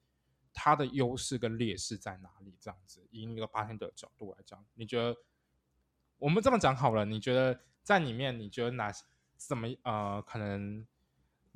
[0.53, 2.57] 它的优势跟劣势在哪里？
[2.59, 5.15] 这样子，以一个 bartender 的角度来讲，你觉得？
[6.19, 8.91] 我们这么讲好了，你觉得在里面，你觉得哪
[9.35, 10.83] 怎么呃，可能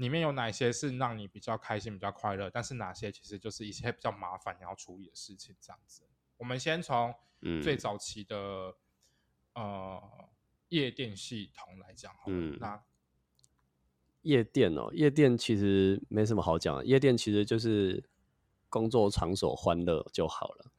[0.01, 2.49] 里面有哪些是让你比较开心、比较快乐？
[2.49, 5.55] 但是哪些其实就是一些比较麻烦你要处理的事情？
[5.61, 6.01] 这样子，
[6.37, 7.13] 我们先从
[7.61, 8.75] 最早期的
[9.53, 10.01] 呃
[10.69, 12.57] 夜店系统来讲好了。
[12.59, 12.83] 那
[14.23, 18.03] 夜店哦，夜店其实没什么好讲，夜店其实就是
[18.69, 20.71] 工作场所欢乐就好了。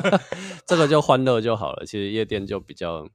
[0.66, 1.84] 这个就欢乐就好了。
[1.84, 3.08] 其实夜店就比较，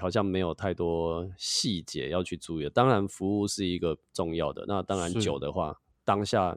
[0.00, 2.68] 好像没有太多细节要去注意。
[2.70, 4.64] 当然，服务是一个重要的。
[4.66, 6.56] 那当然，酒的话，当下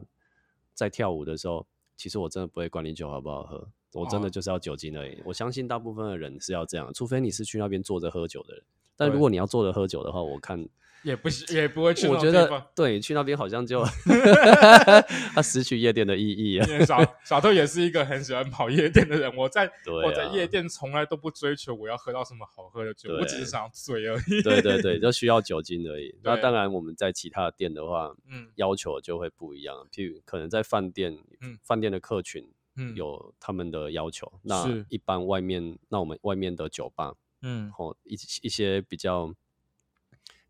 [0.74, 5.20] 在跳舞的时候，其实我真的不会管你酒好不好喝，我真的就是要酒精而已。
[5.24, 8.62] 我相信大部分的人是要这样，除非你是去那边坐着喝酒的人。
[8.96, 10.68] 但如果你要坐着喝酒的话，我看。
[11.02, 12.06] 也不也不会去。
[12.08, 13.84] 我觉得对，去那边好像就
[15.34, 16.66] 他失去夜店的意义啊。
[16.84, 19.34] 小小偷也是一个很喜欢跑夜店的人。
[19.36, 24.42] 我在我在夜店从来都不追求我要喝到什么好喝的酒，我只是想醉而已。
[24.42, 26.14] 对对对， 就需要酒精而已。
[26.22, 29.86] 那当然，我们在其他的店的话，嗯，要求就会不一样。
[29.92, 34.30] 譬如可能在饭店，嗯，饭店的客群，嗯，有他们的要求。
[34.42, 39.32] 那一般外面，那我们外面的酒吧，嗯，或一一些比较。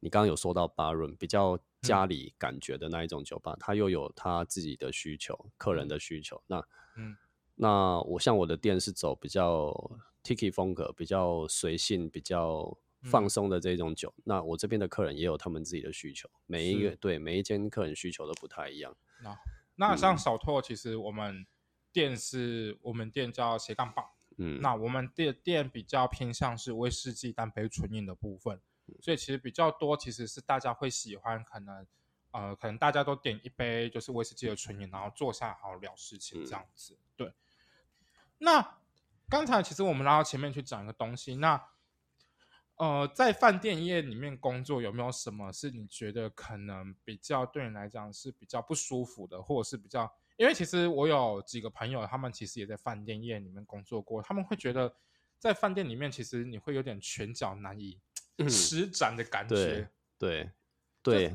[0.00, 6.40] 你刚刚有说到巴润比较家里感觉的那一种酒吧，它又有它自己的需求，客人的需求。
[6.46, 6.64] 那，
[6.96, 7.16] 嗯，
[7.56, 9.72] 那我像我的店是走比较
[10.22, 14.12] Tiki 风格，比较随性、比较放松的这种酒。
[14.24, 18.96] 那我这边的客人也有他们自己的需求，每一个对每一间客人需求都不太一样。
[19.22, 19.38] 那
[19.76, 21.46] 那像小拓，其实我们
[21.92, 24.04] 店是我们店叫斜杠棒，
[24.36, 28.60] 嗯，那我们店店比较偏向是威士忌单杯纯饮的部分。
[29.00, 31.86] 所以其实比较多，其实是大家会喜欢，可能
[32.30, 36.96] 呃，可能大家都点一杯就是威士忌的纯饮，然后坐下好好聊事情这样子。
[37.16, 37.32] 对。
[38.38, 38.78] 那
[39.28, 41.68] 刚才其实我们拉到前面去讲一个东西，那
[42.76, 50.08] 呃，在饭店业里面工作有没有什么是你觉得可能比较对你来讲是比较不舒服的，或者是比较？
[50.36, 54.94] 因为其实我有几个朋友，他们其实也在饭店业里面工作过，他们会觉得
[55.36, 57.98] 在饭店里面其实你会有点拳脚难以。
[58.46, 60.50] 施展的感觉，对
[61.02, 61.34] 对，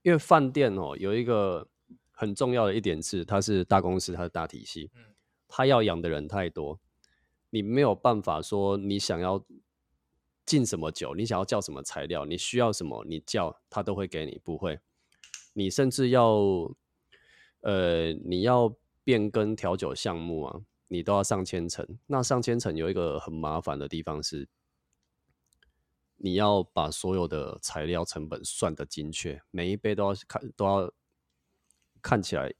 [0.00, 1.68] 因为饭店哦有一个
[2.10, 5.02] 很重要的一点是，它是大公司，它是大体系，嗯，
[5.46, 6.80] 它要养的人太多，
[7.50, 9.44] 你没有办法说你想要
[10.46, 14.80] 进什么酒，你想要叫什么材料，你需要什么，你叫他都会给你，不会，
[15.52, 16.40] 你甚至要
[17.60, 24.48] 呃你要变更调酒项目啊，你都要上千层，那上千层有一个很麻烦的地方是。
[26.22, 30.92] 你要把所有的材料成本算得精确，每一杯都要看都要
[32.02, 32.52] 看起来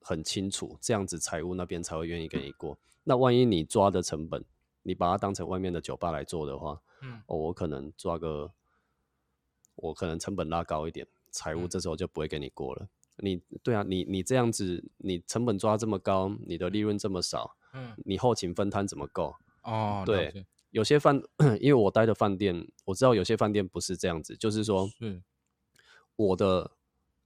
[0.00, 2.78] 很清楚，这样子财务那边才会愿意跟你过。
[3.02, 4.44] 那万一你抓的成本，
[4.82, 8.52] 你把它当成外面的酒吧来做的话，嗯，哦，我可能抓个，
[9.74, 12.88] 我可能成本拉高一点，财务这时候就不会给你过了。
[13.16, 19.34] 你对啊，你你这样子，你成本抓这么高，你的利润这么少，嗯，你后勤分摊怎么够？
[19.64, 20.46] 哦，对。
[20.70, 21.22] 有些饭，
[21.60, 25.22] 因为我待的饭店，我知道有些饭店不是这样子，就是说，嗯，
[26.16, 26.72] 我的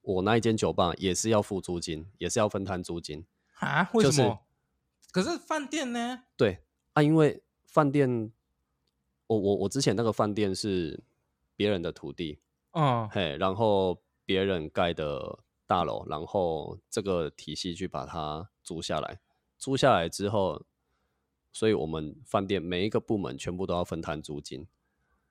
[0.01, 3.25] 我那一间酒吧也是要付租金，也是要分摊租金
[3.59, 3.91] 啊？
[3.95, 4.39] 为什么？
[5.11, 6.25] 可是饭店呢？
[6.37, 6.59] 对
[6.93, 8.31] 啊，因为饭店，
[9.27, 11.03] 我我我之前那个饭店是
[11.57, 12.39] 别人的土地，
[12.73, 19.21] 嗯，嘿，然后别人盖的大楼，然后这个体系去把它租下来，
[19.59, 20.65] 租下来之后。
[21.53, 24.67] 所以，我们饭店每一个部门全部都要分摊租金。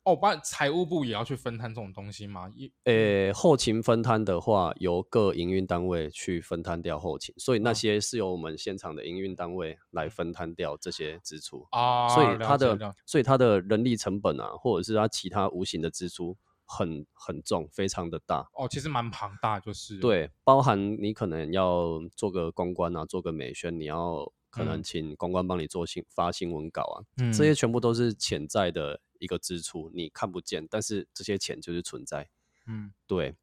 [0.04, 2.52] 哦，把财务部也要去分摊这种东西吗？
[2.56, 12.10] 一，呃，后勤分摊的话，由各营运单位去分摊掉后勤，所以那些是由我们现场的营运单位来分摊掉这些支出啊。
[12.10, 18.50] 所以它的，所以它的人力成本啊，或者是它其他无形的支出很很重，非常的大。
[18.56, 24.32] 哦，其实蛮庞大，就是对，包含你可能要做个公关啊，做个美宣，你要。
[24.52, 26.96] 可能请公关帮你做新发新闻稿啊，
[27.32, 32.30] 这些全部都是潜在的一个支出，你看不见，但是这些钱就是存在。
[32.68, 33.36] 嗯，对。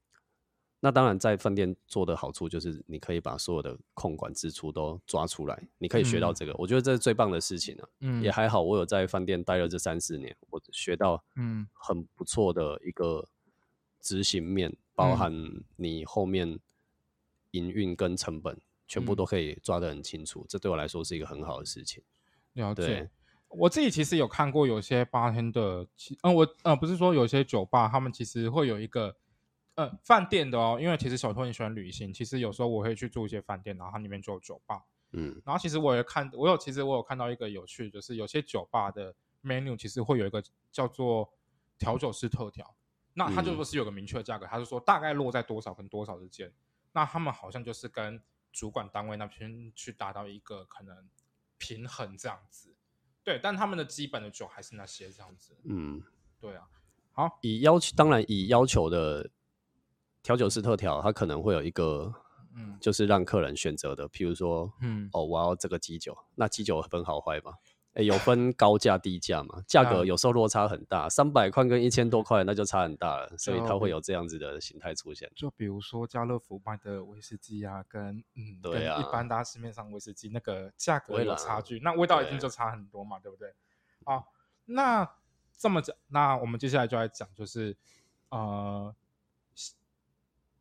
[0.80, 7.88] 那当然，在饭店做的好处就是你可以把所有的控管支出都抓出来，你可以学到这个，我觉得这是最棒的事情了。
[7.98, 13.28] 嗯，也还好，我有在饭店待了这三四年，我学到嗯很不错的一个
[14.00, 15.34] 执行面，包含
[15.74, 16.60] 你后面
[17.50, 22.02] 营运跟成本全部都可以抓得很清楚，这对我来说是一个很好的事情。
[22.54, 23.08] 了解，
[23.48, 25.86] 我自己其实有看过有些八天的，
[26.22, 29.14] 嗯，我呃不是说有些酒吧他们其实会有一个。
[29.74, 41.32] 呃，饭店的哦，因为其实小托很喜欢旅行，其实有时候我会去住一些饭店，然后它里面就有酒吧，嗯，然后其实我也看，我有其实我有看到一个有趣，就是有些酒吧的 menu 其实会有一个叫做
[41.78, 42.74] 调酒师特调，
[43.14, 46.52] 那它就不是有个明确的价格，它是说大概落在多少跟多少之间，
[46.90, 48.20] 那他们好像就是跟
[48.58, 51.08] 主管单位那边去达到一个可能
[51.58, 52.74] 平衡这样子，
[53.22, 56.02] 对，但他们的基本的酒还是那些这样子，嗯，
[56.40, 56.66] 对啊，
[57.12, 59.30] 好，以要求当然以要求的。
[60.20, 62.12] 调酒师特调，它可能会有一个，
[62.54, 67.52] 嗯，就是让客人选择的，譬如说，嗯，哦，我要这个基酒，那基酒分好坏嘛？
[67.98, 69.60] 哎，有分高价低价嘛？
[69.66, 75.28] 价格有时候落差很大，三百块跟一千多块，那就差很大了，所以它会有这样子的形态出现。
[75.34, 83.52] 就比如说家乐福卖的威士忌啊，跟嗯，对啊，一般大家市面上威士忌那个价格有差距，那味道一定就差很多嘛，对不对？
[84.04, 84.32] 好，
[84.64, 85.10] 那
[85.56, 87.76] 这么讲，那我们接下来就来讲，就是
[88.28, 88.94] 呃。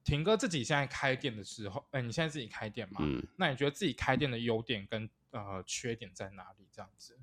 [0.04, 3.02] 婷哥自己现在开店的时候，哎，你现在自己开店嘛？
[3.02, 5.10] 嗯，那你觉得自己开店的优点跟
[5.46, 6.68] 呃缺点在哪里？
[6.72, 7.18] 这样子，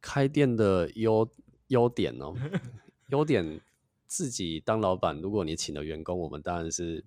[0.00, 1.30] 开店的优
[1.68, 2.34] 优点哦，
[3.08, 3.60] 优点
[4.06, 7.04] 自己当老板，如果你请了员工，我们当然是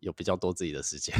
[0.00, 1.14] 有比较多自己的时间。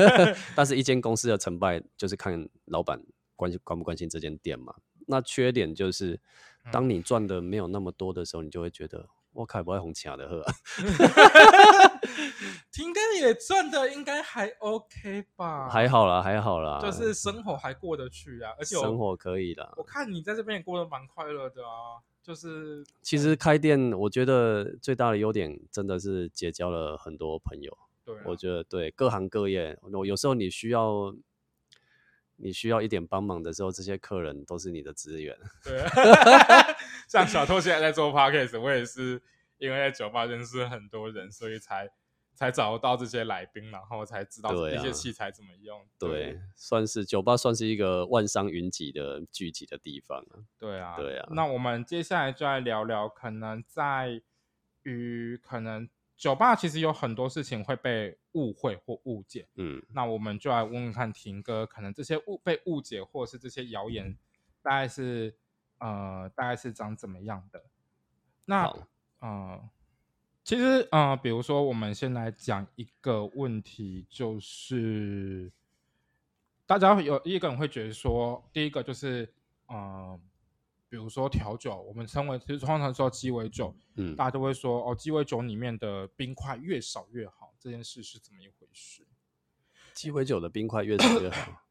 [0.56, 3.02] 但是，一间公司的成败就是看老板
[3.36, 4.74] 关心关不关心这间店嘛。
[5.06, 6.20] 那缺点就是，
[6.70, 9.08] 当你赚的没有那么多的时候，你就会觉得。
[9.34, 10.44] 我靠，不会红抢的喝，
[12.70, 15.68] 婷哥也赚的应该还 OK 吧？
[15.68, 19.72] 还好啦，还好啦，就是生活还过得去啊，而且生活可以的。
[19.76, 27.76] 我看你在这边也过得蛮快乐的啊，就是其实开店，我觉得最大的优点真的是结交了很多朋友。
[28.04, 31.14] 对，我觉得对各行各业，我有时候你需要。
[32.36, 35.36] 你需要一点帮忙的时候，这些客人都是你的资源。
[35.62, 35.80] 对，
[37.06, 39.22] 像小偷现在在做 podcast，我也是
[39.58, 41.88] 因为在酒吧认识很多人，所以才
[42.34, 45.84] 才找到这些来宾，然后才知道这些器材怎么用。
[45.98, 50.24] 对，算是酒吧算是一个万商云集的聚集的地方
[50.58, 51.28] 对啊，对啊。
[51.32, 54.22] 那我们接下来就来聊聊，可能在
[54.82, 55.88] 于可能。
[56.14, 64.16] 酒吧其实有很多事情会被误会或误解，嗯，那我们就来问问看，婷哥，可能这些误被误解或是这些谣言，
[64.62, 65.36] 大概是
[65.78, 67.64] 呃，大概是长怎么样的？
[68.44, 68.72] 那
[69.18, 69.68] 呃，
[70.44, 75.52] 其实呃，比如说，我们先来讲一个问题，就是
[76.66, 79.32] 大家有一个人会觉得说，第一个就是
[79.66, 80.20] 呃。
[80.88, 89.06] 比如说调酒，我们称为其实通常说鸡尾酒，嗯，大家都会说哦，鸡尾酒里面的冰块越少越好，这件事是怎么一回事？
[89.94, 91.62] 鸡尾酒的冰块越少越好，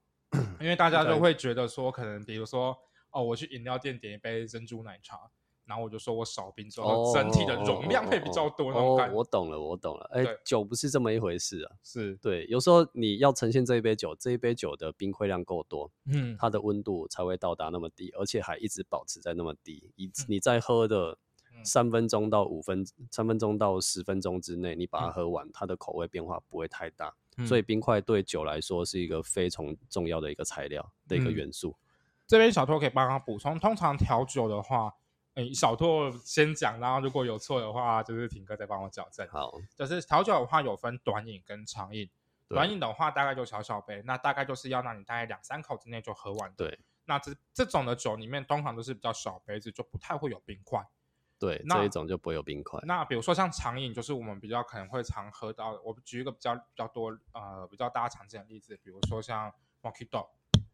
[0.60, 2.76] 因为大家都会觉得说，可能比如说
[3.12, 5.30] 哦，我去饮料店点一杯珍珠奶茶。
[5.72, 8.74] 然后我就说我少冰之后，整体的容量会比较多。
[8.74, 10.10] 哦，我懂了，我懂了。
[10.12, 11.72] 哎，酒不是这么一回事啊。
[11.82, 19.94] 是对，有时候你要呈现这一杯酒，这一杯酒的冰块量够多，嗯，它的温度才会到达那么低，而且还一直保持在那么低。
[19.96, 21.18] 你你在喝的
[21.64, 27.16] 三分钟到五分，三分钟到十分钟之内，你把它喝完，它的口味变化不会太大。
[27.48, 31.78] 所以冰块对酒来说是一个非常重要的一个材料的一个元素。
[32.28, 34.94] 这边小托可以帮他补充，通常调酒的话。
[35.34, 39.26] 哎，小拓先讲，然后如果有错的话，就是挺哥再帮我矫正。
[39.30, 42.10] 好，就是调酒的话有分短饮跟长饮，
[42.50, 46.54] 短饮的话大概就小小杯，那大概就是要让你大概两三口之内就喝完。
[46.58, 50.86] 对，那这这种的酒里面通常都是比较小杯子，就不太会有冰块。
[51.40, 52.82] 对，这一种就不会有冰块。
[52.84, 59.50] 那比如说像长饮，就是我们比较可能会常喝到，我举一个比较比较多呃比较大家常见的例子，比如说像
[59.82, 60.28] Mojito，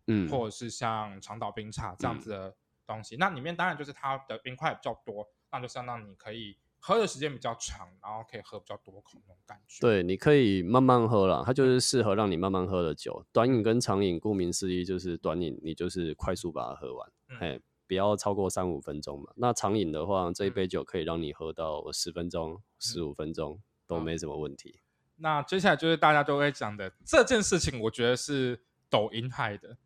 [0.07, 2.55] 嗯，或者是像长岛冰茶这样子的。
[2.87, 9.81] 东西那里面当然就是它的冰块比较多，那就相当你可以喝的时间比较长，然后可以喝比较多口那种感觉。
[9.81, 13.25] 对，你可以慢慢喝了，它就是适合让你慢慢喝的酒。
[13.33, 19.31] 短饮跟长饮，顾名思义就是短饮，你就是快速把它喝完，哎，不要超过三五分钟嘛。
[19.35, 24.79] 那长饮的话，这一杯酒可以让你喝到十分钟、十五分钟都没什么问题。
[25.17, 29.77] 那接下来就是大家都会讲的这件事情，我觉得是抖音害的。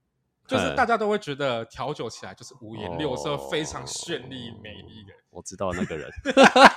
[0.48, 5.14] 就是大家都会觉得调酒起来就是五颜六色，非常绚丽美丽的。
[5.30, 6.12] 我知道那个人，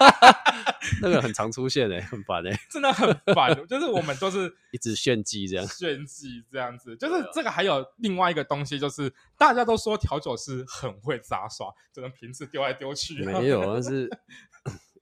[1.02, 3.52] 那个很常出现诶，很烦诶，真的很烦。
[3.66, 6.96] 就是我们都是 一直炫技这样，炫技这样子。
[6.96, 13.24] 就是这个还有另外一个东西，就是大家都说调酒师很会杂耍，只能瓶子丢来丢去。
[13.24, 14.08] 没有， 但是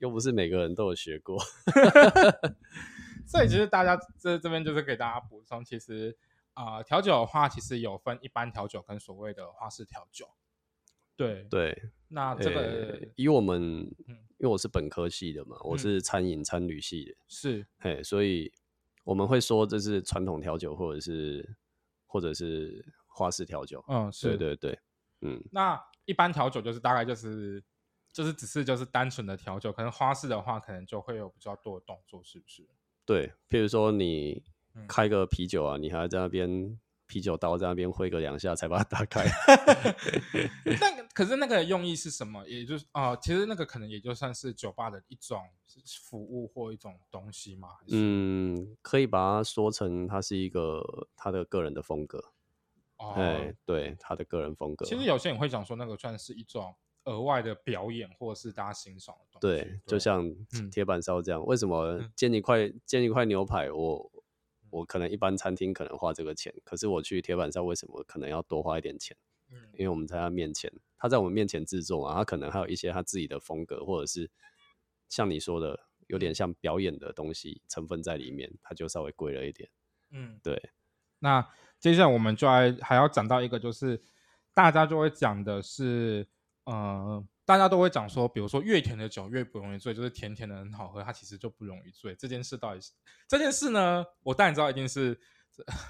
[0.01, 1.39] 又不是每个人都有学过。
[3.27, 6.17] 所以其实大家这这边就是给大家补充，其实。
[6.55, 10.29] 啊，调酒的话，其实有分一般调酒跟所谓的花式调酒。
[11.15, 13.63] 对对，那这个以我们，
[14.09, 18.51] 因为我是本科系的嘛，我是餐饮餐旅系的，是，嘿，所以
[19.05, 21.57] 我们会说这是传统调酒，或者是
[22.07, 23.85] 或者是花式调酒。
[23.89, 24.81] 嗯，是，对对对，
[25.21, 25.43] 嗯。
[25.53, 27.63] 那一般调酒就是大概就是
[28.11, 32.67] 就是只是就是单纯的调酒，可能花式的话，可能就会有比较多的动作，是不是？
[33.05, 34.43] 对，譬如说你。
[34.89, 39.25] 开个啤酒啊，你还在那边啤酒刀在那边挥个两下才把它打开。
[40.81, 42.47] 那个可是那个用意是什么？
[42.47, 45.43] 也就是啊，其实那个可能也就算是酒吧的一种
[46.03, 47.69] 服务或一种东西嘛。
[47.89, 50.83] 嗯，可以把它说成它是一个
[51.15, 52.33] 他的个人的风格。
[52.99, 54.87] 哦，对，他的个人风格。
[54.87, 56.73] 其实有些人会讲说，那个算是一种
[57.05, 59.65] 额外的表演，或是大家欣赏的东西。
[59.65, 60.33] 对，就像
[60.71, 64.12] 铁板烧这样，为什么煎一块煎一块牛排我？
[64.73, 69.15] 我可能一般餐厅可能花这个钱，可是我去铁板烧为什么可能要多花一点钱？
[69.51, 74.31] 嗯，因为我们在他面前，他在我们面前制作啊，他可能还有一些他自己的风格，或者是
[75.11, 79.69] 像你说的，有点像表演的东西成分在里面，它就稍微贵了一点。
[80.11, 80.71] 嗯，对。
[81.19, 81.47] 那
[81.79, 84.03] 接下来我们就来还要讲到一个，就是
[84.55, 86.27] 大家就会讲的是，
[86.65, 87.23] 呃。
[87.45, 92.15] 大家都会讲说，比如说越甜的酒越不容易醉，就是甜甜的很好喝，它其实就不容易醉。
[92.15, 92.93] 这件事到底是
[93.27, 94.05] 这件事呢？
[94.23, 95.09] 我当然知道一定是，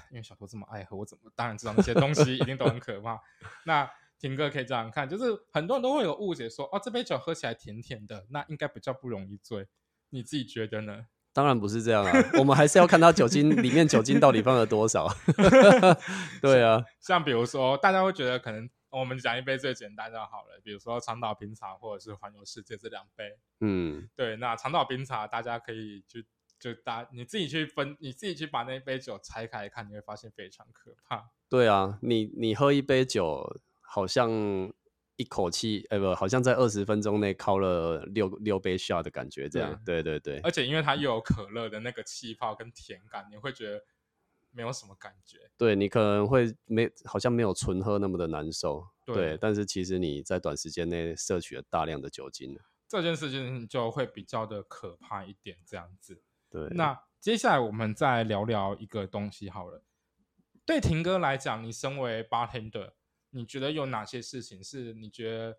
[0.09, 3.21] 因为小偷这么爱喝，我怎么当然知道那些东西一定都很可怕。
[3.65, 3.87] 那
[4.17, 9.67] 婷哥可以这样看，就是很多人都会有误解说，哦，这杯酒喝起来甜甜的，那应该比较不容易醉。
[10.09, 11.05] 你自己觉得呢？
[11.33, 15.07] 当然不是这样啊，我们还是要看它酒精里面酒精到底放了多少。
[16.41, 18.67] 对啊，像比如说，大家会觉得可能。
[18.99, 23.39] 我们讲一杯最简单的好了，比如说长岛冰茶或者是环游世界这两杯。
[23.59, 26.23] 嗯，对，那长岛冰茶大家可以去
[26.59, 31.31] 就大你自己去分，你自己去把那杯酒拆开看，你会发现非常可怕。
[31.49, 34.29] 对啊，你你喝一杯酒，好像
[35.15, 39.81] 一口气，哎不，好像在二十分钟内靠了六六杯 shot 的感觉，这样。
[39.83, 40.39] 对对对。
[40.41, 43.83] 而且因为它又有可乐的那个气泡跟甜感，你会觉得。
[44.53, 56.21] 没有什么感觉，对你可能会没好像没有纯喝那么的难受，对，但是其实你在短时间内摄取了大量的酒精，这件事情就会比较的可怕一点，这样子。
[56.49, 59.83] 对，那接下来我们再聊聊一个东西好了。
[60.65, 62.91] 对婷哥来讲，你身为 bartender，
[63.31, 65.57] 你觉得有哪些事情是你觉得？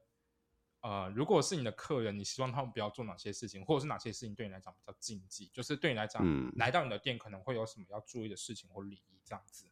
[0.84, 5.50] 呃，如果是你的客人，你希望他们不要做哪些事情，或者是哪些事情对你来讲比较禁忌？
[5.50, 6.22] 就是对你来讲，
[6.56, 9.64] 来到你的店可能会有什么要注意的事情或礼仪这样子。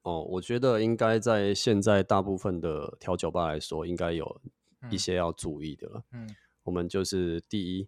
[0.00, 4.40] 哦，我觉得应该在现在大部分的调酒吧来说，应该有
[4.90, 6.02] 一些要注意的。
[6.12, 7.86] 嗯，我们就是第一，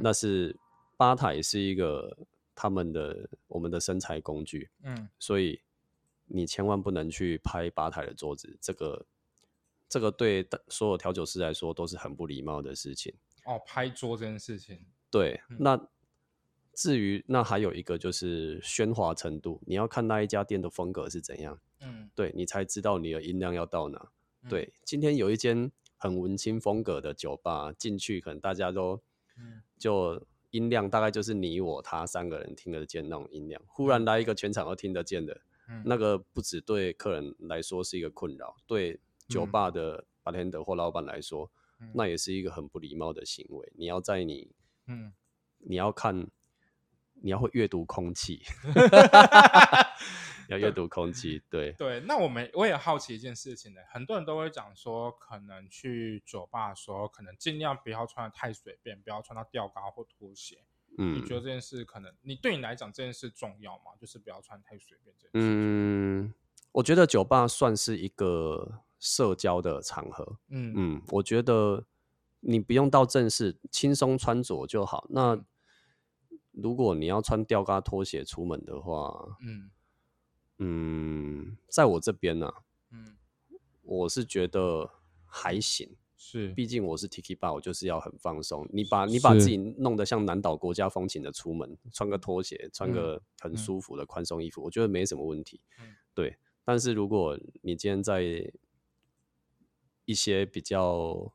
[0.00, 0.58] 那是
[0.96, 2.16] 吧台是一个
[2.54, 4.70] 他们的我们的身材工具。
[4.82, 5.60] 嗯，所以
[6.24, 9.04] 你千万不能去拍吧台的桌子，这个。
[9.92, 13.14] 这个对所有调酒师来说都是很不礼貌的事情
[13.44, 13.60] 哦。
[13.66, 15.38] 拍桌这件事情，对。
[15.58, 15.78] 那
[16.72, 24.10] 至于那还有一个就是喧哗程度，你要看那一家店的风格是怎样，嗯，对你才知道你的音量要到哪。
[24.48, 28.98] 对，今天有一间很文青风格的酒吧，进去可能大家都，
[29.76, 33.62] 就音量大概就是你我他三个人听得见那种音量。
[33.66, 35.38] 忽然来一个全场都听得见的，
[35.84, 38.98] 那个不止对客人来说是一个困扰，对。
[39.32, 41.50] 酒吧的 bartender 或老板来说，
[41.94, 43.72] 那也是一个很不礼貌的行为。
[43.74, 44.54] 你要在你，
[44.86, 45.12] 嗯，
[45.58, 46.28] 你要看，
[47.14, 48.42] 你要会阅读空气，
[50.48, 51.42] 要阅读空气。
[51.50, 60.64] 对对，那我们我也好奇一件事情呢，很多人都会讲说，可能去酒吧的时候，可能尽量不要穿的太随便，不要穿到吊高或拖鞋。
[60.98, 63.92] 嗯，你觉得这件事可能，你对你来讲这件事重要吗？
[63.98, 65.48] 就是不要穿太随便这件事。
[65.48, 66.32] 嗯，
[66.70, 68.82] 我觉得酒吧算是一个。
[69.02, 71.84] 社交的场合，嗯嗯，我觉得
[72.38, 75.08] 你不用到正式，轻松穿着就好。
[75.10, 75.44] 那
[76.52, 79.70] 如果你要穿吊嘎拖鞋出门的话，嗯
[80.58, 82.52] 嗯，在我这边呢，
[82.92, 83.16] 嗯，
[83.82, 84.88] 我是觉得
[85.26, 88.68] 还行，是，毕竟我是 Tiki Bar，我就是要很放松。
[88.72, 95.60] 你把你把自己弄得像南岛国家风情的出门，穿个拖鞋，穿个很舒服的宽松衣服，我觉得没什么问题。
[96.14, 96.36] 对。
[96.64, 98.48] 但是如果你今天在
[100.04, 101.32] 一些比较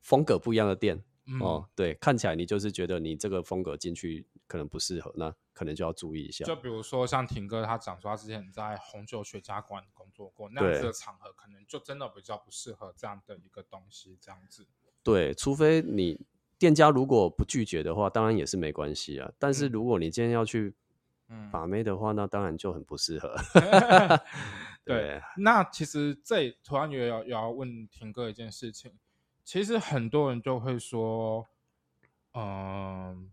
[0.00, 1.02] 风格不一样的店，
[1.40, 6.44] 哦，对，看起来你就是觉得你这个风格进去可能不适合，那可能就要注意一下。
[6.44, 14.66] 就比如说像婷哥他讲说他之前在红酒雪茄馆工作过，那样子的场合可能就真的比较不适合这样的一个东西，这样子。
[15.02, 16.20] 对，除非你
[16.58, 19.30] 店家如果不拒绝的话，当然也是没关系啊。
[19.38, 20.74] 但是如果你今天要去
[21.52, 23.34] 把妹的话，那当然就很不适合。
[24.94, 28.92] 对，那其实这突然也要也要问婷哥一件事情。
[29.44, 31.46] 其实很多人就会说，
[32.34, 33.30] 嗯，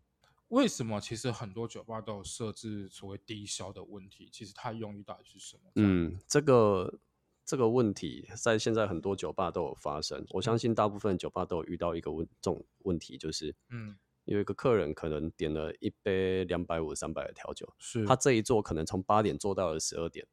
[0.48, 4.30] 为什么其实很多酒吧都有设置所谓低消的问题？
[4.32, 5.72] 其实它用意到底是什么？
[5.76, 7.00] 嗯，这个
[7.44, 10.26] 这个问题在现在很多酒吧都有发生。
[10.30, 20.26] 我相信大部分酒吧都有遇到一个问这种问题，就是嗯，有一个客人可能点了一杯两百五、三百的调酒，是他这一座可能从八点做到了十二点。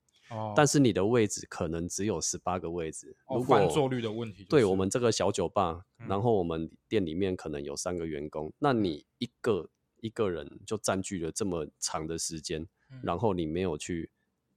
[0.57, 9.69] 但是你的位置可能只有十八个位置，如果座率的问题，对我们这个小酒吧，然后我们店里面可能有三个员工，那你一个
[10.01, 12.67] 一个人就占据了这么长的时间，
[13.03, 14.11] 然后你没有去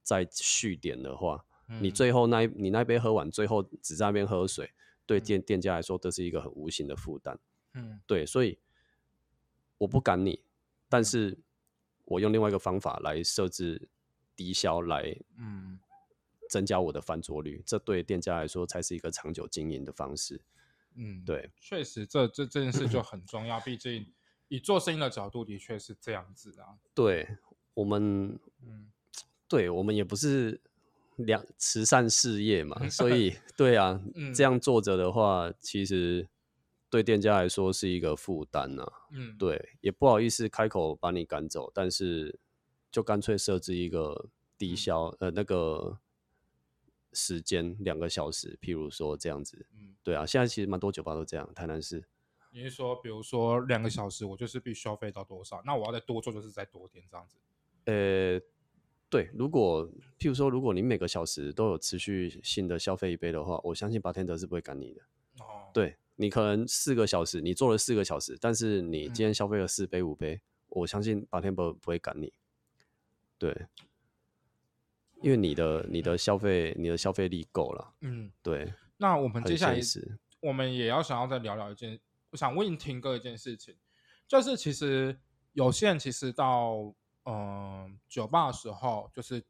[0.03, 1.45] 再续点的话，
[1.81, 4.71] 你最后那你那杯喝完，最后只在那边喝水，
[5.05, 7.39] 对店店家来说都是一个很无形的负担。
[7.73, 8.57] 嗯，对，所以
[9.77, 10.41] 我不赶你，
[10.89, 11.37] 但是
[12.05, 13.89] 我用另外一个方法来设置。
[14.37, 15.64] 低消来，嗯，
[16.49, 20.41] 增加我的翻桌率，这对店家来说才是一个长久经营的方式。
[20.95, 23.59] 嗯，对，确实，这这这件事就很重要。
[23.59, 24.05] 毕竟
[24.47, 26.77] 以做生意的角度，的确是这样子啊。
[26.93, 27.27] 对
[27.73, 28.91] 我们，嗯，
[29.47, 30.61] 对我们也不是
[31.17, 34.01] 两慈善事业嘛，所以 对啊，
[34.33, 36.27] 这样做着的话，其实
[36.89, 38.85] 对店家来说是一个负担呐。
[39.11, 42.39] 嗯，对，也不好意思开口把你赶走，但是。
[42.91, 45.99] 就干脆设置一个低消，呃，那个
[47.15, 49.65] 时间两个小时，譬如说这样子。
[49.73, 51.51] 嗯，对啊，现在其实蛮多酒吧都这样。
[51.55, 52.03] 台南市，
[52.51, 55.61] 你是说，比如说两个小时，我就是必须消费到多少？
[55.65, 57.37] 那我要再多做，就是再多点这样子。
[57.85, 58.39] 呃，
[59.09, 59.89] 对，如果
[60.19, 65.01] 譬如说，如果你每个小时都有持续性的消费一杯的话，我相信八天德是不会赶你的。
[65.39, 72.33] 哦，对你可能四个小时，你做了四个小时，但是你今天消费了四杯五杯，我相信八天不不会赶你。
[73.37, 73.67] 对，
[75.21, 78.73] 因为你的你的消费你的消费力够了，嗯，对。
[78.97, 79.79] 那我们接下来
[80.39, 81.99] 我们也要想要再聊聊一件，
[82.29, 83.75] 我想问听哥一件事情，
[84.27, 85.19] 就是其实
[85.53, 86.93] 有些人其实到
[87.25, 89.43] 嗯酒吧的时候，就是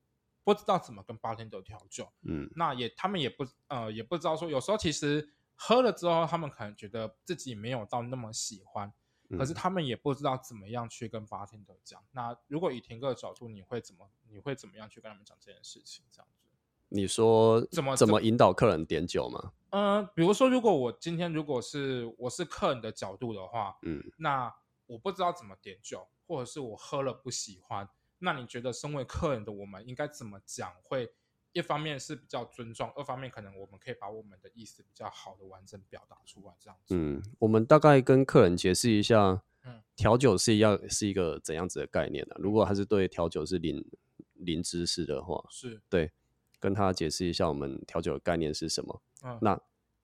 [0.44, 8.92] 不知道怎么跟八天的调酒，嗯，那也他们也不呃也不知道说，有时候其实喝了之后，他们可能觉得自己没有到那么喜欢。
[9.38, 12.04] 可是他们也不知道怎么样去跟八天的讲。
[12.12, 14.10] 那如果以田哥的角度，你会怎么？
[14.30, 16.06] 你会怎么样去跟他们讲这件事情？
[16.12, 16.42] 这样子？
[16.90, 19.52] 你说怎么怎么引导客人点酒吗？
[19.72, 24.54] 嗯，比如说，如果我今天如果是我是客人的角度的话，嗯，那
[24.86, 31.12] 我不知道怎么点酒，或者是我喝了不喜欢，那你觉得身为客人的我们应该怎么讲会？
[31.56, 36.94] 一方面是比较尊重，二方面可能我们可以把我们的意思比较好的完整表达出来，这样子。
[36.94, 42.36] 嗯，我们大概跟客人解释一下，嗯，调酒是要是一个怎样子的概念呢？
[42.40, 43.86] 如果他是对调酒是零
[44.34, 46.12] 零知识的话，是对，
[46.60, 49.02] 跟他解释一下我们调酒的概念是什么。
[49.24, 49.58] 嗯，那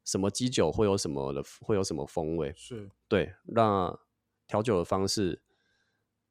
[0.06, 2.54] 什么基酒会有什么的会有什么风味？
[2.56, 4.00] 是对，那
[4.48, 5.42] 调酒的方式，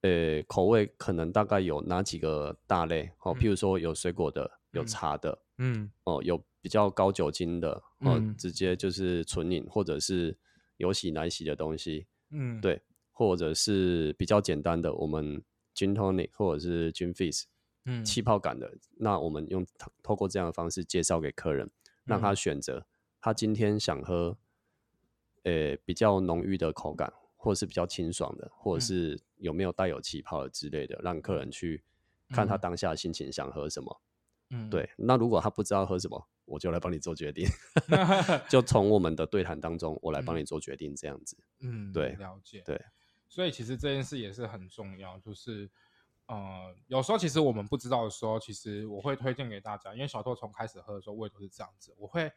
[0.00, 3.12] 呃，口味可能大概有哪几个大类？
[3.18, 4.59] 好，譬如说有水果的。
[4.72, 10.36] 有茶的，嗯，哦，有比较高酒精的，哦，直接就是纯饮，或者是
[10.76, 15.42] 有洗奶洗的东西，嗯，对，或者是比较简单的，我们
[15.74, 17.44] gin tonic 或者是 gin fizz，
[17.86, 19.66] 嗯，气泡感的，那我们用
[20.02, 21.70] 透过这样的方式介绍给客人，
[22.04, 22.86] 让他选择，
[23.20, 24.36] 他今天想喝，
[25.42, 31.82] 呃，比较浓郁的口感，或者是比较清爽的，或者是有没有带有气泡的之类的，让客人去
[32.28, 34.00] 看他当下心情想喝什么。
[34.50, 34.88] 嗯，对。
[34.96, 37.46] 那如果他不知道喝什么，我就来帮你做决定。
[38.50, 41.36] 就从我们的对谈当中，我来帮你做决定，这样子。
[41.60, 42.62] 嗯，对，了解。
[42.64, 42.80] 对，
[43.28, 45.18] 所以其实这件事也是很重要。
[45.20, 45.70] 就是，
[46.26, 49.94] 呃，有时候其实我们不知道的时候，其实我会推荐给大家。
[49.94, 51.94] 因为小豆从开始喝的时候，我也都是这样子。
[51.96, 52.32] 我会，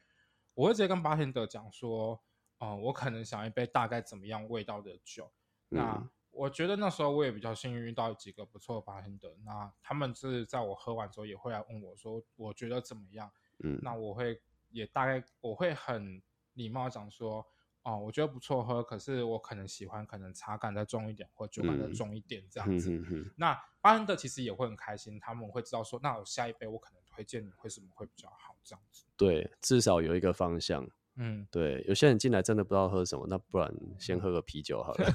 [0.54, 2.22] 我会直接跟巴天德讲说，
[2.60, 5.32] 嗯，我可能想一杯大概怎么样味道的酒。
[5.70, 13.32] 那我觉得那时候我也比较幸运遇到几个不错的发现的，那他们是在我喝完之后也会来问我说，我觉得怎么样？
[13.60, 16.22] 嗯，那我会也大概我会很
[16.54, 17.46] 礼貌讲说，
[17.84, 23.34] 哦，我觉得不错喝，可是我可能喜欢可能茶感再重一点，或酒感再重一点这样子。
[23.38, 27.02] 那巴恩德其实也会很开心，他们会知道说，那我下一杯我可能。
[27.16, 28.58] 推荐会什么会比较好？
[28.64, 29.06] 这样子。
[29.16, 30.90] 对，至少有一个方向。
[31.16, 35.12] 嗯，对，有些人进来真的不知道喝什么，那不然先喝个啤酒好了，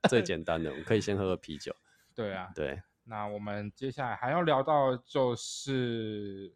[0.08, 1.74] 最简单的，我们可以先喝个啤酒。
[2.14, 2.82] 对啊，对。
[3.04, 6.54] 那我们接下来还要聊到就是，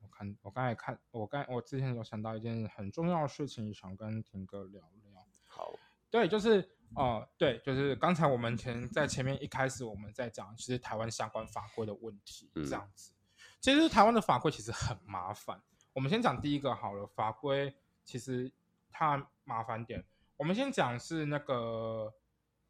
[0.00, 5.24] 我看我刚才看我刚我之前有想到一件很重要的事情，想跟婷哥聊聊。
[5.46, 5.72] 好，
[6.10, 13.12] 对，就是呃，对，就是刚才我们前在前面一开始我们在讲，其实台湾相关法规的问题这样子。
[13.60, 15.62] 其实台湾的法规其实很麻烦。
[15.92, 17.74] 我们先讲第一个好了，法规
[18.04, 18.50] 其实
[18.90, 20.04] 它麻烦点。
[20.36, 22.12] 我们先讲是那个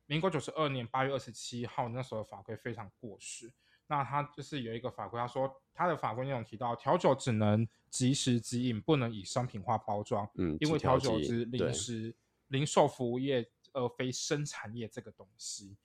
[0.07, 3.53] 民国九十二年八月二十七号那时候法规非常过时。
[3.87, 10.29] 那它就是有一个法规，他说他的法规内容提到，调酒只能即时即饮，不能以商品化包装。
[10.35, 12.15] 嗯，因为调酒是零食
[12.49, 15.77] 零售服务业，而非生产业这个东西。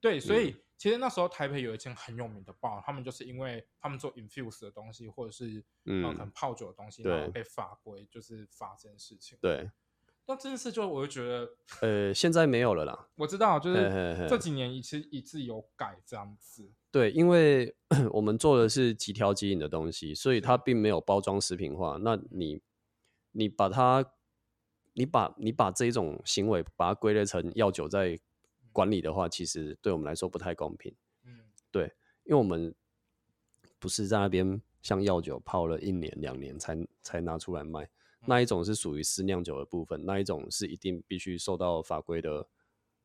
[0.00, 9.38] 对，所以其实那时候台北有一间很有名的报，他们就是因为他们做 infuse 的东西，或者是嗯可能泡酒的东西，然后被法规就是罚这件事情。
[9.40, 9.70] 对，
[10.26, 11.48] 那这件事就我就觉得，
[11.80, 13.08] 呃，现在没有了啦。
[13.16, 16.70] 我知道，就是这几年一次一次有改这样子。
[16.92, 17.74] 对，因为
[18.12, 21.98] 我们做的是即调即饮的东西，所以它并没有包装食品化。
[22.02, 22.60] 那你
[23.32, 24.12] 你把它，
[24.92, 28.20] 你把你把这一种行为把它归类成药酒在。
[28.76, 30.94] 管理的话，其实对我们来说不太公平。
[31.24, 31.30] 嗯，
[31.70, 31.84] 对，
[32.24, 32.74] 因为我们
[33.78, 37.88] 不是在那边像药酒泡了一年两年才才拿出来卖，
[38.26, 42.46] 那一种是属于私酿酒的部分，那一种是一定必须受到法规的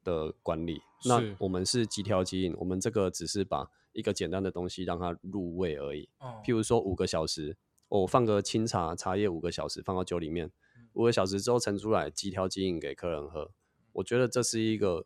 [0.03, 0.81] 的管理。
[1.05, 6.09] 那我们是即调即饮，我们这个只是把一个简单的东西让它入味而已。
[6.19, 7.55] 哦，譬如说五个小时，
[7.87, 10.51] 我放个清茶茶叶五个小时放到酒里面，
[10.91, 13.51] 五个小时之后盛出来即调即饮给客人喝。
[13.93, 15.05] 我觉得这是一个。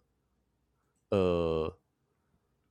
[1.10, 1.78] 呃，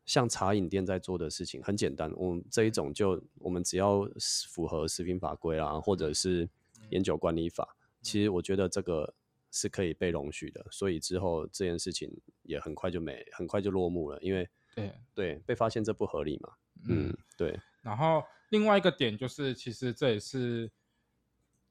[0.04, 4.06] 像茶饮店在做的事情很简单，我们这一种就我们只要
[4.48, 6.48] 符合食品法规啦，或者是
[6.90, 9.14] 烟酒管理法，其实我觉得这个
[9.50, 10.66] 是可以被容许的。
[10.70, 12.10] 所以之后这件事情
[12.42, 16.52] 也很快就没，很快就落幕了，因为对对被发现这不合理嘛。
[16.88, 17.58] 嗯，对。
[17.80, 20.70] 然后另外一个点就是，其实这也是，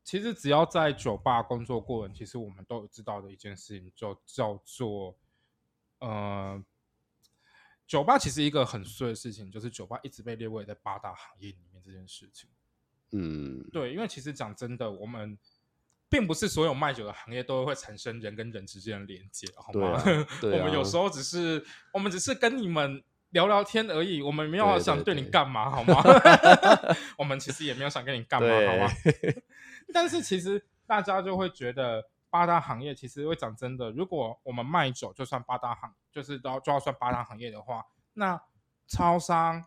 [0.03, 5.17] 其实只要在酒吧工作过人，其实我们都知道的一件事情，就叫做。
[6.03, 6.61] 呃，
[7.87, 12.49] 酒吧其实一个很衰的事情，就是酒吧一直被列为在八大行业里面这件事情。
[13.11, 15.37] 嗯，对，因为其实讲真的，我们
[16.09, 20.03] 并不是所有卖酒的行业都会产生人跟人之间的连接，好吗？
[20.43, 26.03] 我们有时候只是我们只是跟你们聊聊天而已，我们没有想对你干嘛，好吗？
[27.17, 28.91] 我们其实也没有想跟你干嘛，好吗？
[29.93, 32.09] 但是其实大家就会觉得。
[32.33, 38.41] 八大行业其实会讲真的，如果我们卖酒就算八大行，就是都要就要算八大行业的话，那
[38.87, 39.63] 超商、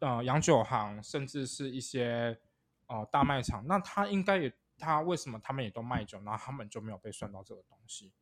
[0.00, 2.38] 呃洋酒行，甚至是一些
[2.88, 8.12] 呃大卖场，那他应该也他为什么他们也都卖酒，然后他们就没有被算到这个东西？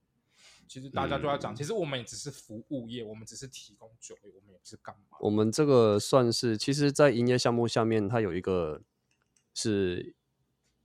[0.68, 5.18] 其实大家都要讲，其实我们也只是服务业，我们只是提供酒，我们也不是干嘛。
[5.18, 8.80] 我们这个算是，其实，在营业项目下面，它有一个
[9.52, 10.14] 是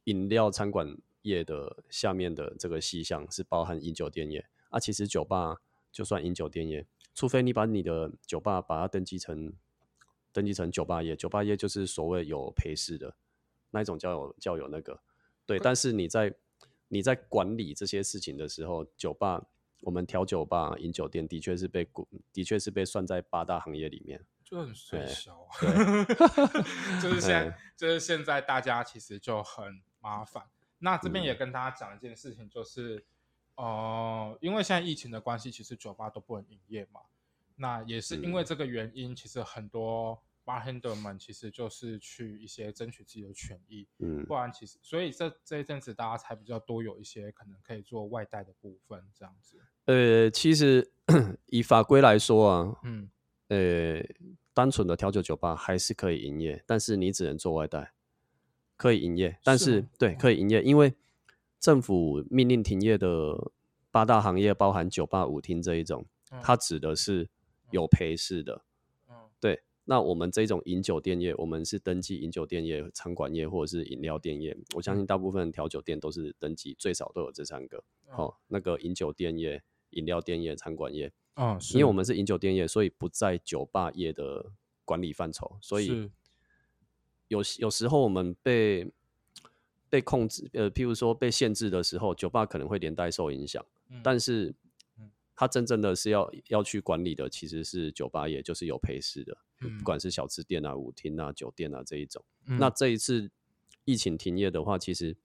[0.06, 0.98] 饮料餐馆。
[1.26, 4.46] 业的下面的这个细项是包含饮酒店业。
[4.70, 5.58] 啊，其实酒吧
[5.92, 9.54] 就算饮酒店业，除非你把你的酒吧把它登记成
[10.32, 13.16] 登记成酒吧业，酒吧业就是所谓有陪侍的
[13.72, 15.02] 那一种叫有叫有那个。
[15.46, 16.34] 对，但是你在
[16.90, 19.46] 你在管理这些事情的时候，酒吧
[19.82, 21.88] 我们调酒吧饮酒店的确是被
[22.34, 24.76] 的确是被算在八大行业里面，就很。
[24.76, 25.48] 水小，
[27.02, 30.44] 就是现 在就是现在大家其实就很麻烦。
[30.80, 33.06] 那这边也跟大家讲一件事情，就是，
[33.56, 37.02] 呃，因为现在疫情的关系，其实酒吧都不能营业嘛。
[37.56, 43.88] 那也是因为这个原因，其实很多 bartender 们其实就是去一些争取自己的权益。
[44.00, 44.26] 嗯。
[44.26, 49.58] 不然其实，所以这这一阵子大家才比较多有一些可能可以做外带的部分这样子。
[49.86, 50.92] 呃，其实
[51.46, 53.10] 以法规来说啊，嗯，
[53.48, 54.04] 呃，
[54.54, 57.95] 单纯的调酒酒吧还是可以营业，但是你只能做外带。
[58.78, 60.94] 可以营业，但是对可以营业，因为
[61.60, 63.52] 政府命令停业的
[63.90, 66.06] 八大行业，包含酒吧、舞厅这一种，
[66.44, 67.30] 它指的是
[67.72, 68.64] 有陪侍的。
[69.10, 69.64] 嗯，对。
[69.86, 74.58] 那我们这种饮酒店业，我们是登记饮酒店业、餐馆业或者是饮料店业。
[74.76, 77.84] 我相信大部分调酒店都是登记，最少都有这三个。
[78.10, 81.14] 好，那个饮酒店业、饮料店业、餐馆业。
[81.36, 84.52] 嗯，因为我们是饮酒店业，所以不在酒吧业的
[84.84, 86.12] 管理范畴，所以。
[87.36, 88.90] 有有时候我们被
[89.90, 93.64] 被控制，呃，譬如说被限制的时候，酒吧可能会连带受影响。
[94.04, 94.54] 但是，
[95.36, 99.38] 他真正的是要要去管理的，其实是酒吧也，就是有陪侍的。
[99.78, 102.24] 不管是小吃店啊、舞厅啊、酒店啊这一种。
[102.46, 103.30] 那这一次
[103.84, 105.16] 疫情停业的话，其实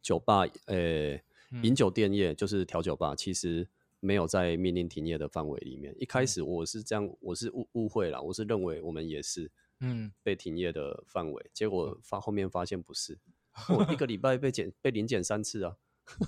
[0.00, 1.18] 酒吧呃
[1.62, 3.68] 饮酒店业就是调酒吧，其实
[4.00, 5.94] 没有在命令停业的范围里面。
[5.98, 9.50] 一开始我是这样，我是误误会了，我是认为我们也是
[9.82, 13.18] 嗯被停业的范围，结果发后面发现不是，
[13.68, 15.76] 我一个礼拜被检被零检三次啊。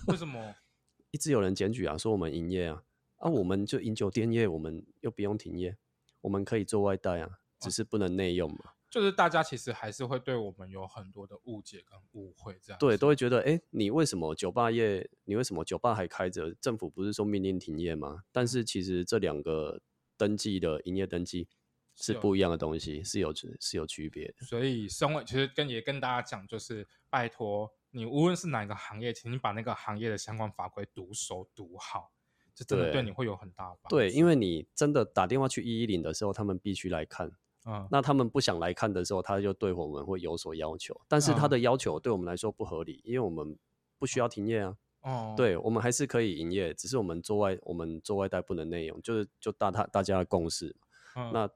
[0.08, 0.54] 为什么？
[1.12, 2.82] 一直有人检举啊，说我们营业啊，
[3.18, 5.76] 啊，我们就饮酒店业，我们又不用停业，
[6.22, 8.72] 我们可以做外带啊，只是不能内用嘛。
[8.90, 16.52] 就是大家其实还是会对我们有很多的误解跟误会，这样对，都会觉得，哎，你为什么酒吧业，你为什么酒吧还开着？
[16.60, 18.22] 政府不是说命令停业吗？
[18.30, 19.80] 但是其实这两个
[20.16, 21.48] 登记的营业登记
[21.94, 24.46] 是不一样的东西，是有是有区别的。
[24.46, 27.72] 所以，身为其实跟也跟大家讲，就是拜托。
[27.90, 32.10] 你无论是哪个行业，请你把那个行业的相关法规读熟读好，
[32.52, 33.96] 这真的对你会有很大帮助。
[33.96, 37.30] 对，因为你真的打电话去一一零的时候，他们必须来看。
[37.66, 41.00] 嗯，那他们不想来看的时候，他就对我们会有所要求。
[41.06, 43.56] 但是他的要求对我们来说不合理，因为我们
[43.96, 44.76] 不需要停业啊。
[45.02, 50.74] 哦，对，我们还是可以营业，只是我们做外，我们做外带不能内容，就是就大他大家的共识。
[51.14, 51.48] 嗯那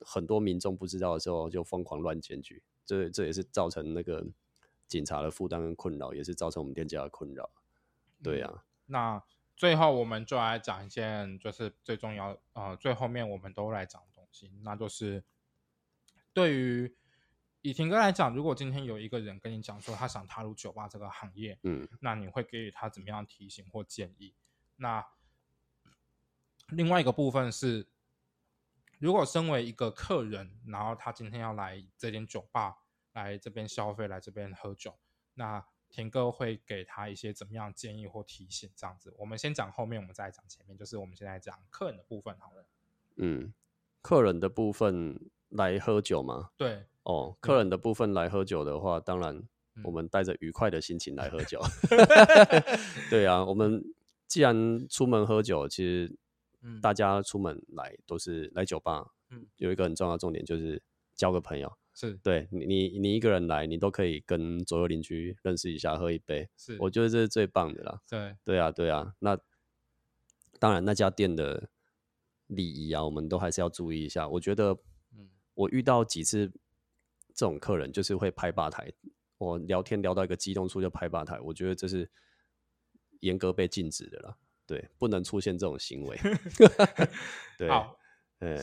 [0.00, 4.26] 很多民众不知道的时候，就疯狂乱检举，这这也是造成那个。
[4.88, 7.50] 警察的负担跟困扰，也是造成我们店家的困扰。
[8.22, 9.20] 对呀，那
[9.56, 15.24] 最后我们就来讲一件，就是最重要呃，最后面我们都来讲的东西，那就是
[16.32, 16.94] 对于
[17.62, 24.34] 以婷哥来讲，如果今天有一个人跟你讲说他想踏入酒吧这个行业，嗯，那你会给予他怎么样提醒或建议？
[24.76, 25.04] 那
[26.68, 27.88] 另外一个部分是，
[28.98, 32.76] 如果身为一个客人，然后他今天要来这间酒吧。
[33.16, 34.94] 来这边消费，来这边喝酒，
[35.32, 38.70] 那田哥会给他一些怎么样建议或提醒？
[38.76, 42.66] 这样子，我们先讲后面，我们再讲前面，就是我们现在讲客人的部分好了。
[43.16, 43.54] 嗯，
[44.02, 45.18] 客人的部分
[45.48, 46.50] 来喝酒吗？
[46.58, 49.42] 对，哦，客人的部分来喝酒的话，当然
[49.82, 51.58] 我们带着愉快的心情来喝酒。
[53.08, 53.82] 对啊，我们
[54.26, 56.14] 既然出门喝酒，其实
[56.82, 60.82] 大家出门来都是来酒吧，嗯，有一个很重要的重点就是
[61.14, 61.72] 交个朋友。
[61.98, 66.46] 是对你，你你一个人来，你都可以跟左右邻居认识一下，喝一杯。
[66.54, 68.02] 是，我觉得这是最棒的啦。
[68.06, 69.14] 对，对啊，对啊。
[69.18, 69.38] 那
[70.58, 71.70] 当然，那家店的
[72.48, 74.28] 礼仪啊，我们都还是要注意一下。
[74.28, 74.76] 我觉得，
[75.16, 76.48] 嗯，我遇到几次
[77.34, 78.92] 这种客人，就是会拍吧台，
[79.38, 82.10] 我聊天聊到一个激动处就拍吧台，我觉得这是
[83.20, 84.36] 严格被禁止的了。
[84.66, 86.18] 对，不能出现这种行为。
[87.56, 87.96] 对，好，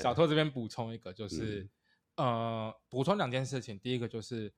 [0.02, 1.70] 小偷这边补充一个，就是。
[2.16, 3.80] 呃，补充两件事情。
[3.80, 4.54] 第一个就是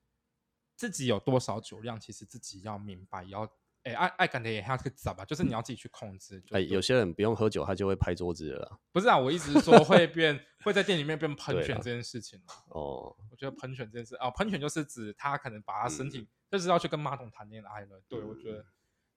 [0.74, 3.24] 自己有多少酒量，其实自己要明白。
[3.24, 3.50] 要
[3.84, 6.44] 哎，爱爱感的也要去找吧，就是你要自己去控制。
[6.50, 8.78] 哎，有些人不用喝酒，他就会拍桌子了。
[8.92, 12.38] 不是啊，我一直说会变，会在店里面变 喷泉这件事情。
[12.68, 18.02] 哦，我觉得喷泉这件事啊，喷泉就是指他可能把他身体就是要去跟马桶谈恋爱了。
[18.06, 18.62] 对，我觉得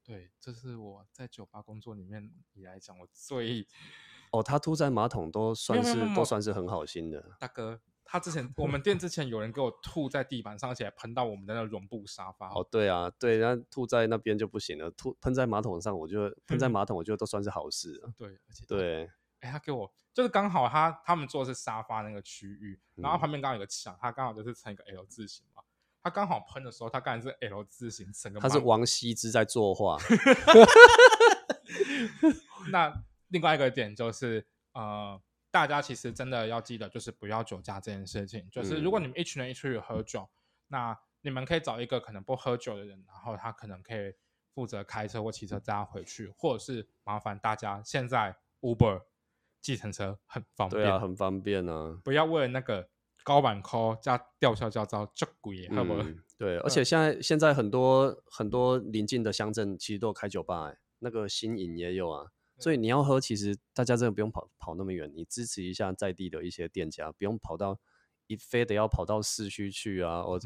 [0.10, 3.68] 对，这是我在酒吧工作里面以来讲我最
[4.32, 7.80] 哦，他吐在马桶都算是都算是很好心的，大哥。
[8.03, 12.49] 他之前 我们店之前有人给我吐在地板上，而且喷到我们的那个绒布沙发。
[12.49, 14.89] 哦，对啊，对，那吐在那边就不行了。
[14.89, 18.01] 吐喷在马桶上，我觉得喷在马桶，我觉得都算是好事。
[18.18, 25.62] 对，而且对，哎，他给我就是刚好他他们坐的是沙发那个区域，然后旁边刚好有个墙，他刚好就是成一个 L 字形嘛。
[26.01, 29.97] 他刚好喷的时候，他刚才是 L 字形，整个他是王羲之在作画。
[32.71, 35.21] 那另外一个点就是呃。
[35.51, 38.47] 大家其实真的要记得，就是不要酒驾这件事情。
[38.51, 40.29] 就是如果你们一群人一起去喝酒，
[40.67, 44.13] 那你们可以找一个可能不喝酒的人，然后他可能可以
[44.53, 49.01] 负责开车或骑车载回去，或者是麻烦大家现在 Uber
[49.59, 51.99] 计程车很方便，对啊，很方便啊。
[52.03, 52.87] 不要为了那个
[53.24, 55.93] 高板 call 加吊销驾照这鬼，好不？
[56.38, 62.28] 对，而且现在现在很多很多邻近的乡镇其实都有开酒吧，那个新颖也有啊。
[62.57, 67.80] 所以你要喝，其实大家真的不用跑跑那么远，你支持一下在地的一些店家，不用跑到
[68.28, 70.26] 一非得要跑到市区去啊。
[70.26, 70.39] 我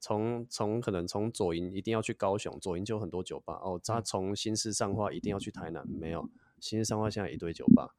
[0.00, 3.80] 从从可能从左营一定要去高雄，左营就很多酒吧哦。
[3.82, 6.28] 他从新市上话一定要去台南，没有
[6.60, 7.94] 新市上话现在一堆酒吧。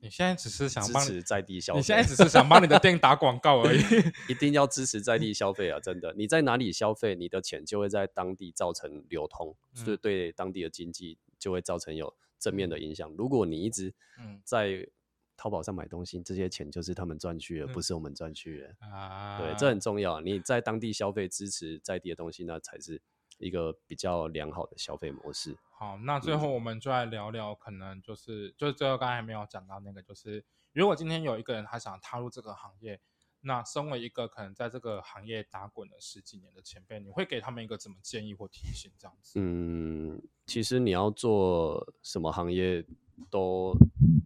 [0.00, 3.80] 你现在只是想支持在地消费，你现在只是想帮你的店打广告而已。
[4.28, 5.78] 一定要支持在地消费啊！
[5.80, 12.14] 真的，你在哪里消费，你的钱就会在当地造成流通，所以对当地的经济就会造成有。
[12.40, 13.12] 正面的影响。
[13.18, 13.92] 如果你一直
[14.44, 14.88] 在
[15.36, 19.38] 淘宝上买东西，这些钱就是他们赚去了，不是我们赚去了啊。
[19.38, 20.22] 对，这很重要。
[20.22, 23.02] 你在当地消费，支持在地的东西，那才是
[23.40, 25.56] 一个比较良好的消费模式。
[25.70, 33.00] 好，那最后我们就来聊聊，可能就是就是最后刚才没有讲到那个，就是如果今天有一个人他想踏入这个行业，
[33.40, 38.92] 那身为一个可能在这个行业打滚了十几年的前辈，你会给他们一个怎么建议或提醒？
[38.98, 39.40] 这样子？
[39.40, 42.84] 嗯，其实你要做什么行业
[43.30, 43.74] 都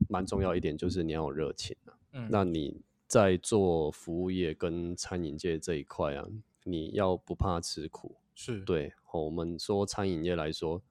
[0.08, 1.94] 蛮重要一点，就是你要有热情啊。
[2.10, 6.26] 嗯，那你在做服务业跟餐饮界这一块啊，
[6.64, 8.16] 你要不怕吃苦。
[8.35, 10.82] 是对，我们说餐饮业来说，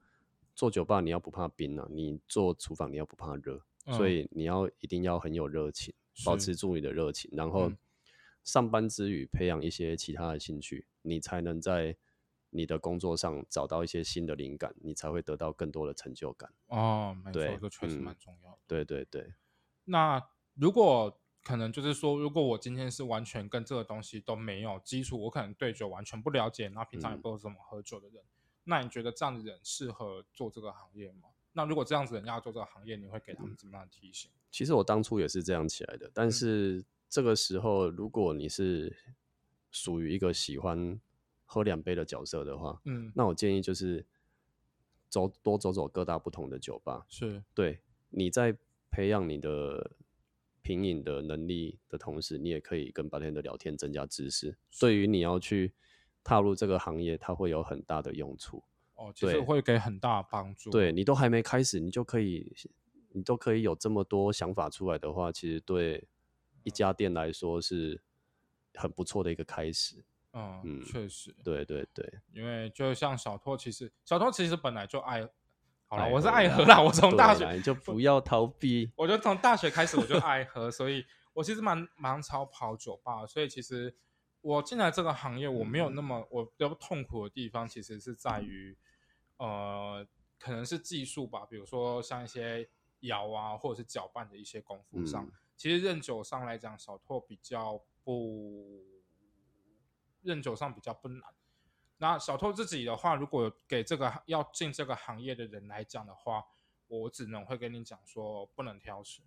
[0.54, 7.70] 做酒吧你要不怕冰啊，你做厨房你要不怕热，所以你要一定要很有热情，保持住你的热情，然后
[8.42, 11.96] 上班之余培养一些其他的兴趣，你才能在
[12.50, 16.52] 你的工作上找到一些新的灵感，你才会得到更多的成就感。
[16.68, 18.58] 哦，没错，这确实蛮重要的。
[18.66, 19.34] 对对对。
[19.84, 20.22] 那
[20.54, 28.24] 如果可能就是说，如果我今天是完全跟这个东西都没有基础，我可能对酒完全不了解，然后平常也不知道怎么喝酒的人，
[28.64, 31.28] 那你觉得这样的人适合做这个行业吗？
[31.52, 34.30] 那如果这样子人要做这个行业，你会给他们怎么样的提醒？
[34.50, 38.96] 其实我当初也是这样起来的，但是这个时候，如果你是
[39.70, 40.98] 属于一个喜欢
[41.44, 44.06] 喝两杯的角色的话，嗯，那我建议就是
[45.10, 48.56] 走多走走各大不同的酒吧，是对你在
[48.90, 49.90] 培养你的。
[50.64, 54.56] 品饮的能力的同时，你也可以跟白天的聊天，增加知识。
[54.80, 55.74] 对于你要去
[56.24, 58.64] 踏入这个行业，它会有很大的用处。
[58.94, 60.70] 哦，其实会给很大帮助。
[60.70, 62.50] 对你都还没开始，你就可以，
[63.10, 66.08] 你都可以有这么多想法出来的话，其实对
[66.62, 68.00] 一家店来说是
[68.72, 70.02] 很不错的一个开始。
[70.32, 71.34] 嗯，确实。
[71.44, 75.28] 对对对，因为就像小托，其实小托其实本来就爱。
[75.94, 76.82] 好了，我是爱喝啦。
[76.82, 78.90] 我从大学就不要逃避。
[78.98, 83.24] 我就从大学开始我就爱喝，所以我其实蛮蛮超跑酒吧。
[83.24, 83.94] 所以其实
[84.40, 88.76] 我进来这个行业，我没有那么我比较痛苦的地方，其实是在于
[89.36, 90.04] 呃，
[90.40, 91.46] 可能是技术吧。
[91.48, 92.68] 比如说像一些
[93.00, 98.82] 摇啊，或者是搅拌的一些功夫上，其实认酒上来讲，小拓比较不
[100.22, 101.22] 认酒上比较不难。
[101.96, 106.44] 那小偷自己的话，如果给这个要进这个行业的人来讲的话，
[106.88, 109.22] 我只能会跟你讲说，不能挑食。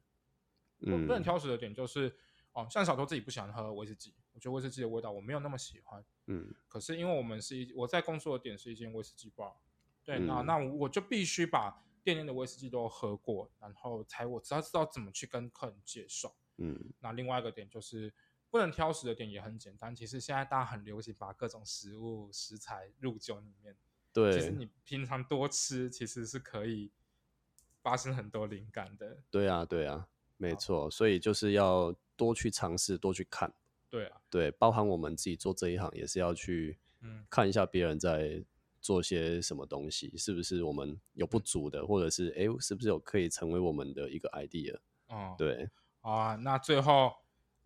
[0.82, 2.16] 嗯，不能挑食的点就是，
[2.52, 6.04] 哦，像小偷自己不喜欢喝威士忌，我觉得威士忌的味道我没有那么喜欢。
[6.28, 9.54] 嗯，可是因为我们是一我在工作的点是一间威士忌 bar，
[10.04, 16.36] 对，那那我就必须把店内的威士忌都喝过，然后才我知道知道怎么去跟客人介绍。
[16.58, 18.14] 嗯，那另外一个点就是。
[18.50, 23.76] 不能挑食的点也很简单，其实现在大家很流行把各种食物食材入酒里面。
[24.14, 26.92] 对，其实你平常多吃，其实是可以
[27.82, 29.18] 发生很多灵感的。
[29.30, 30.90] 对啊，对啊，没错。
[30.90, 33.54] 所以就是要多去尝试，多去看。
[33.90, 36.80] 对啊，对，包含我们自己做这一行，也是要去
[37.30, 38.44] 看一下别人在
[38.80, 44.80] 做些什么东西，是不是我们有不足的，或者是哎，是不是有可以成为我们的一个 idea？
[45.08, 45.70] 哦，对。
[46.00, 47.14] 好啊，那最后。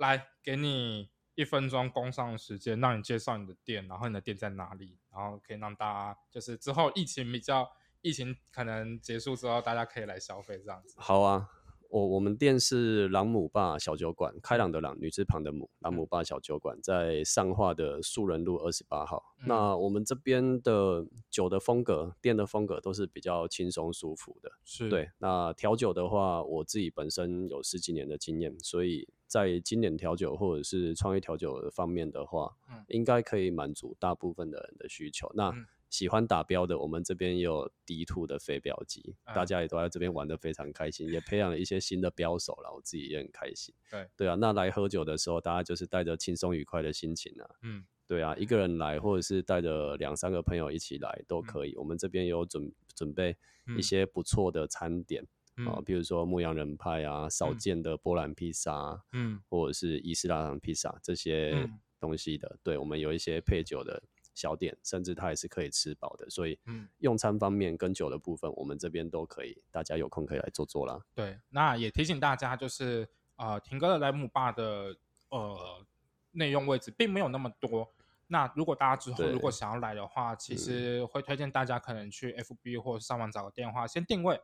[0.02, 7.70] 来，给你一分钟工商的时间，让你介绍你的店，然后你的店在哪里，然后可以让大家就是之后疫情比较，
[8.02, 10.96] 疫情可能结束之后，大家可以来消费这样子。
[10.98, 11.48] 好啊。
[11.94, 19.22] 我我们店是朗姆坝小酒馆，开朗的朗，女字旁的姆，朗姆坝小酒馆在上化的树人路二十八号。
[19.46, 24.50] 那我们这边的酒的风格，店的风格都是比较轻松舒服的。
[24.64, 25.10] 是对。
[25.18, 35.32] 那调酒的话，我自己本身有十几年的经验，所以在经典调酒或者是创意调酒的方面的话，嗯，应该可以满足大部分的人的需求。
[35.34, 35.54] 那
[35.90, 43.74] 喜欢打标的，我们这边也有 D two 的飞镖机，大家也都在这边玩的非常开心，也培养了一些新的标手了，我自己也很开心。
[43.90, 47.50] 对对啊，那来喝酒的时候，大家就是带着轻松愉快的心情啊。
[47.62, 51.74] 嗯，对啊，一个人来或者是带着两三个朋友一起来都可以。
[51.78, 53.38] 我们这边有准准备
[53.78, 55.26] 一些不错的餐点
[55.68, 62.58] 啊，比如说牧羊人派啊，少见的波兰披萨，嗯，或者是伊斯兰披萨这些东西的。
[62.64, 64.02] 对，我们有一些配酒的。
[64.34, 66.58] 小点，甚至它也是可以吃饱的，所以
[67.00, 70.98] 用餐方面跟酒的部分，我们这边都可以，大家有空可以来做做啦。
[71.14, 73.06] 对，那也提醒大家，就是
[73.36, 74.96] 呃，廷哥的莱姆坝的
[75.30, 75.86] 呃
[76.32, 77.94] 内用位置并没有那么多。
[78.28, 84.40] 那如果大家之后如果想要来的话，其实会推荐大家可能去 FB 或者上网找个电话先定位。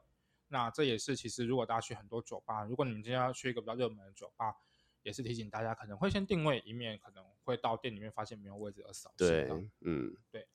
[0.47, 4.55] 那这也是其实如果大家去很多酒吧，如果你们今天要去一个比较热门的酒吧。
[5.03, 9.25] 也是提醒大家，可能会先定位，以免可能会到店里面发现没有位置而扫兴。
[9.25, 10.45] 对，嗯，对。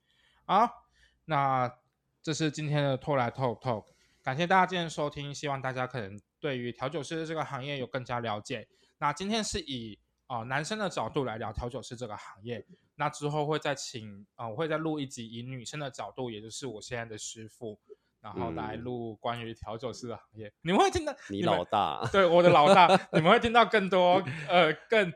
[0.45, 0.69] 好，
[1.25, 1.75] 那
[2.21, 3.87] 这是今天的拖来 talk talk，
[4.23, 8.69] 感谢大家今天收听，希望大家可能对于调酒师这个行业有更加了解。
[8.99, 12.63] 那今天是以啊男生的角度来聊调酒师这个行业，
[12.97, 17.81] 那之后会再请啊我会再录一集以女生的角度，也就是我现在的师傅。
[18.23, 20.51] 然后来录关于调酒师的行业。
[20.63, 25.13] 你们会听到你老大，对我的老大， 你们会听到更多呃更。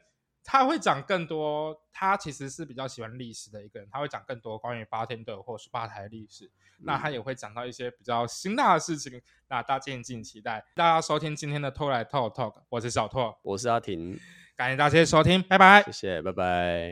[0.48, 6.48] 他会讲更多，他其实是比较喜欢历史的一个人，他会讲更多关于八天的或是吧台历史。
[6.84, 10.64] 那他也会讲到一些比较辛辣的事情，那大家敬请期待。
[10.76, 14.16] 大家收听今天的偷来 talk talk，我是小拓，我是阿婷，
[14.54, 16.84] 感谢大家收听，拜拜，谢谢，拜拜。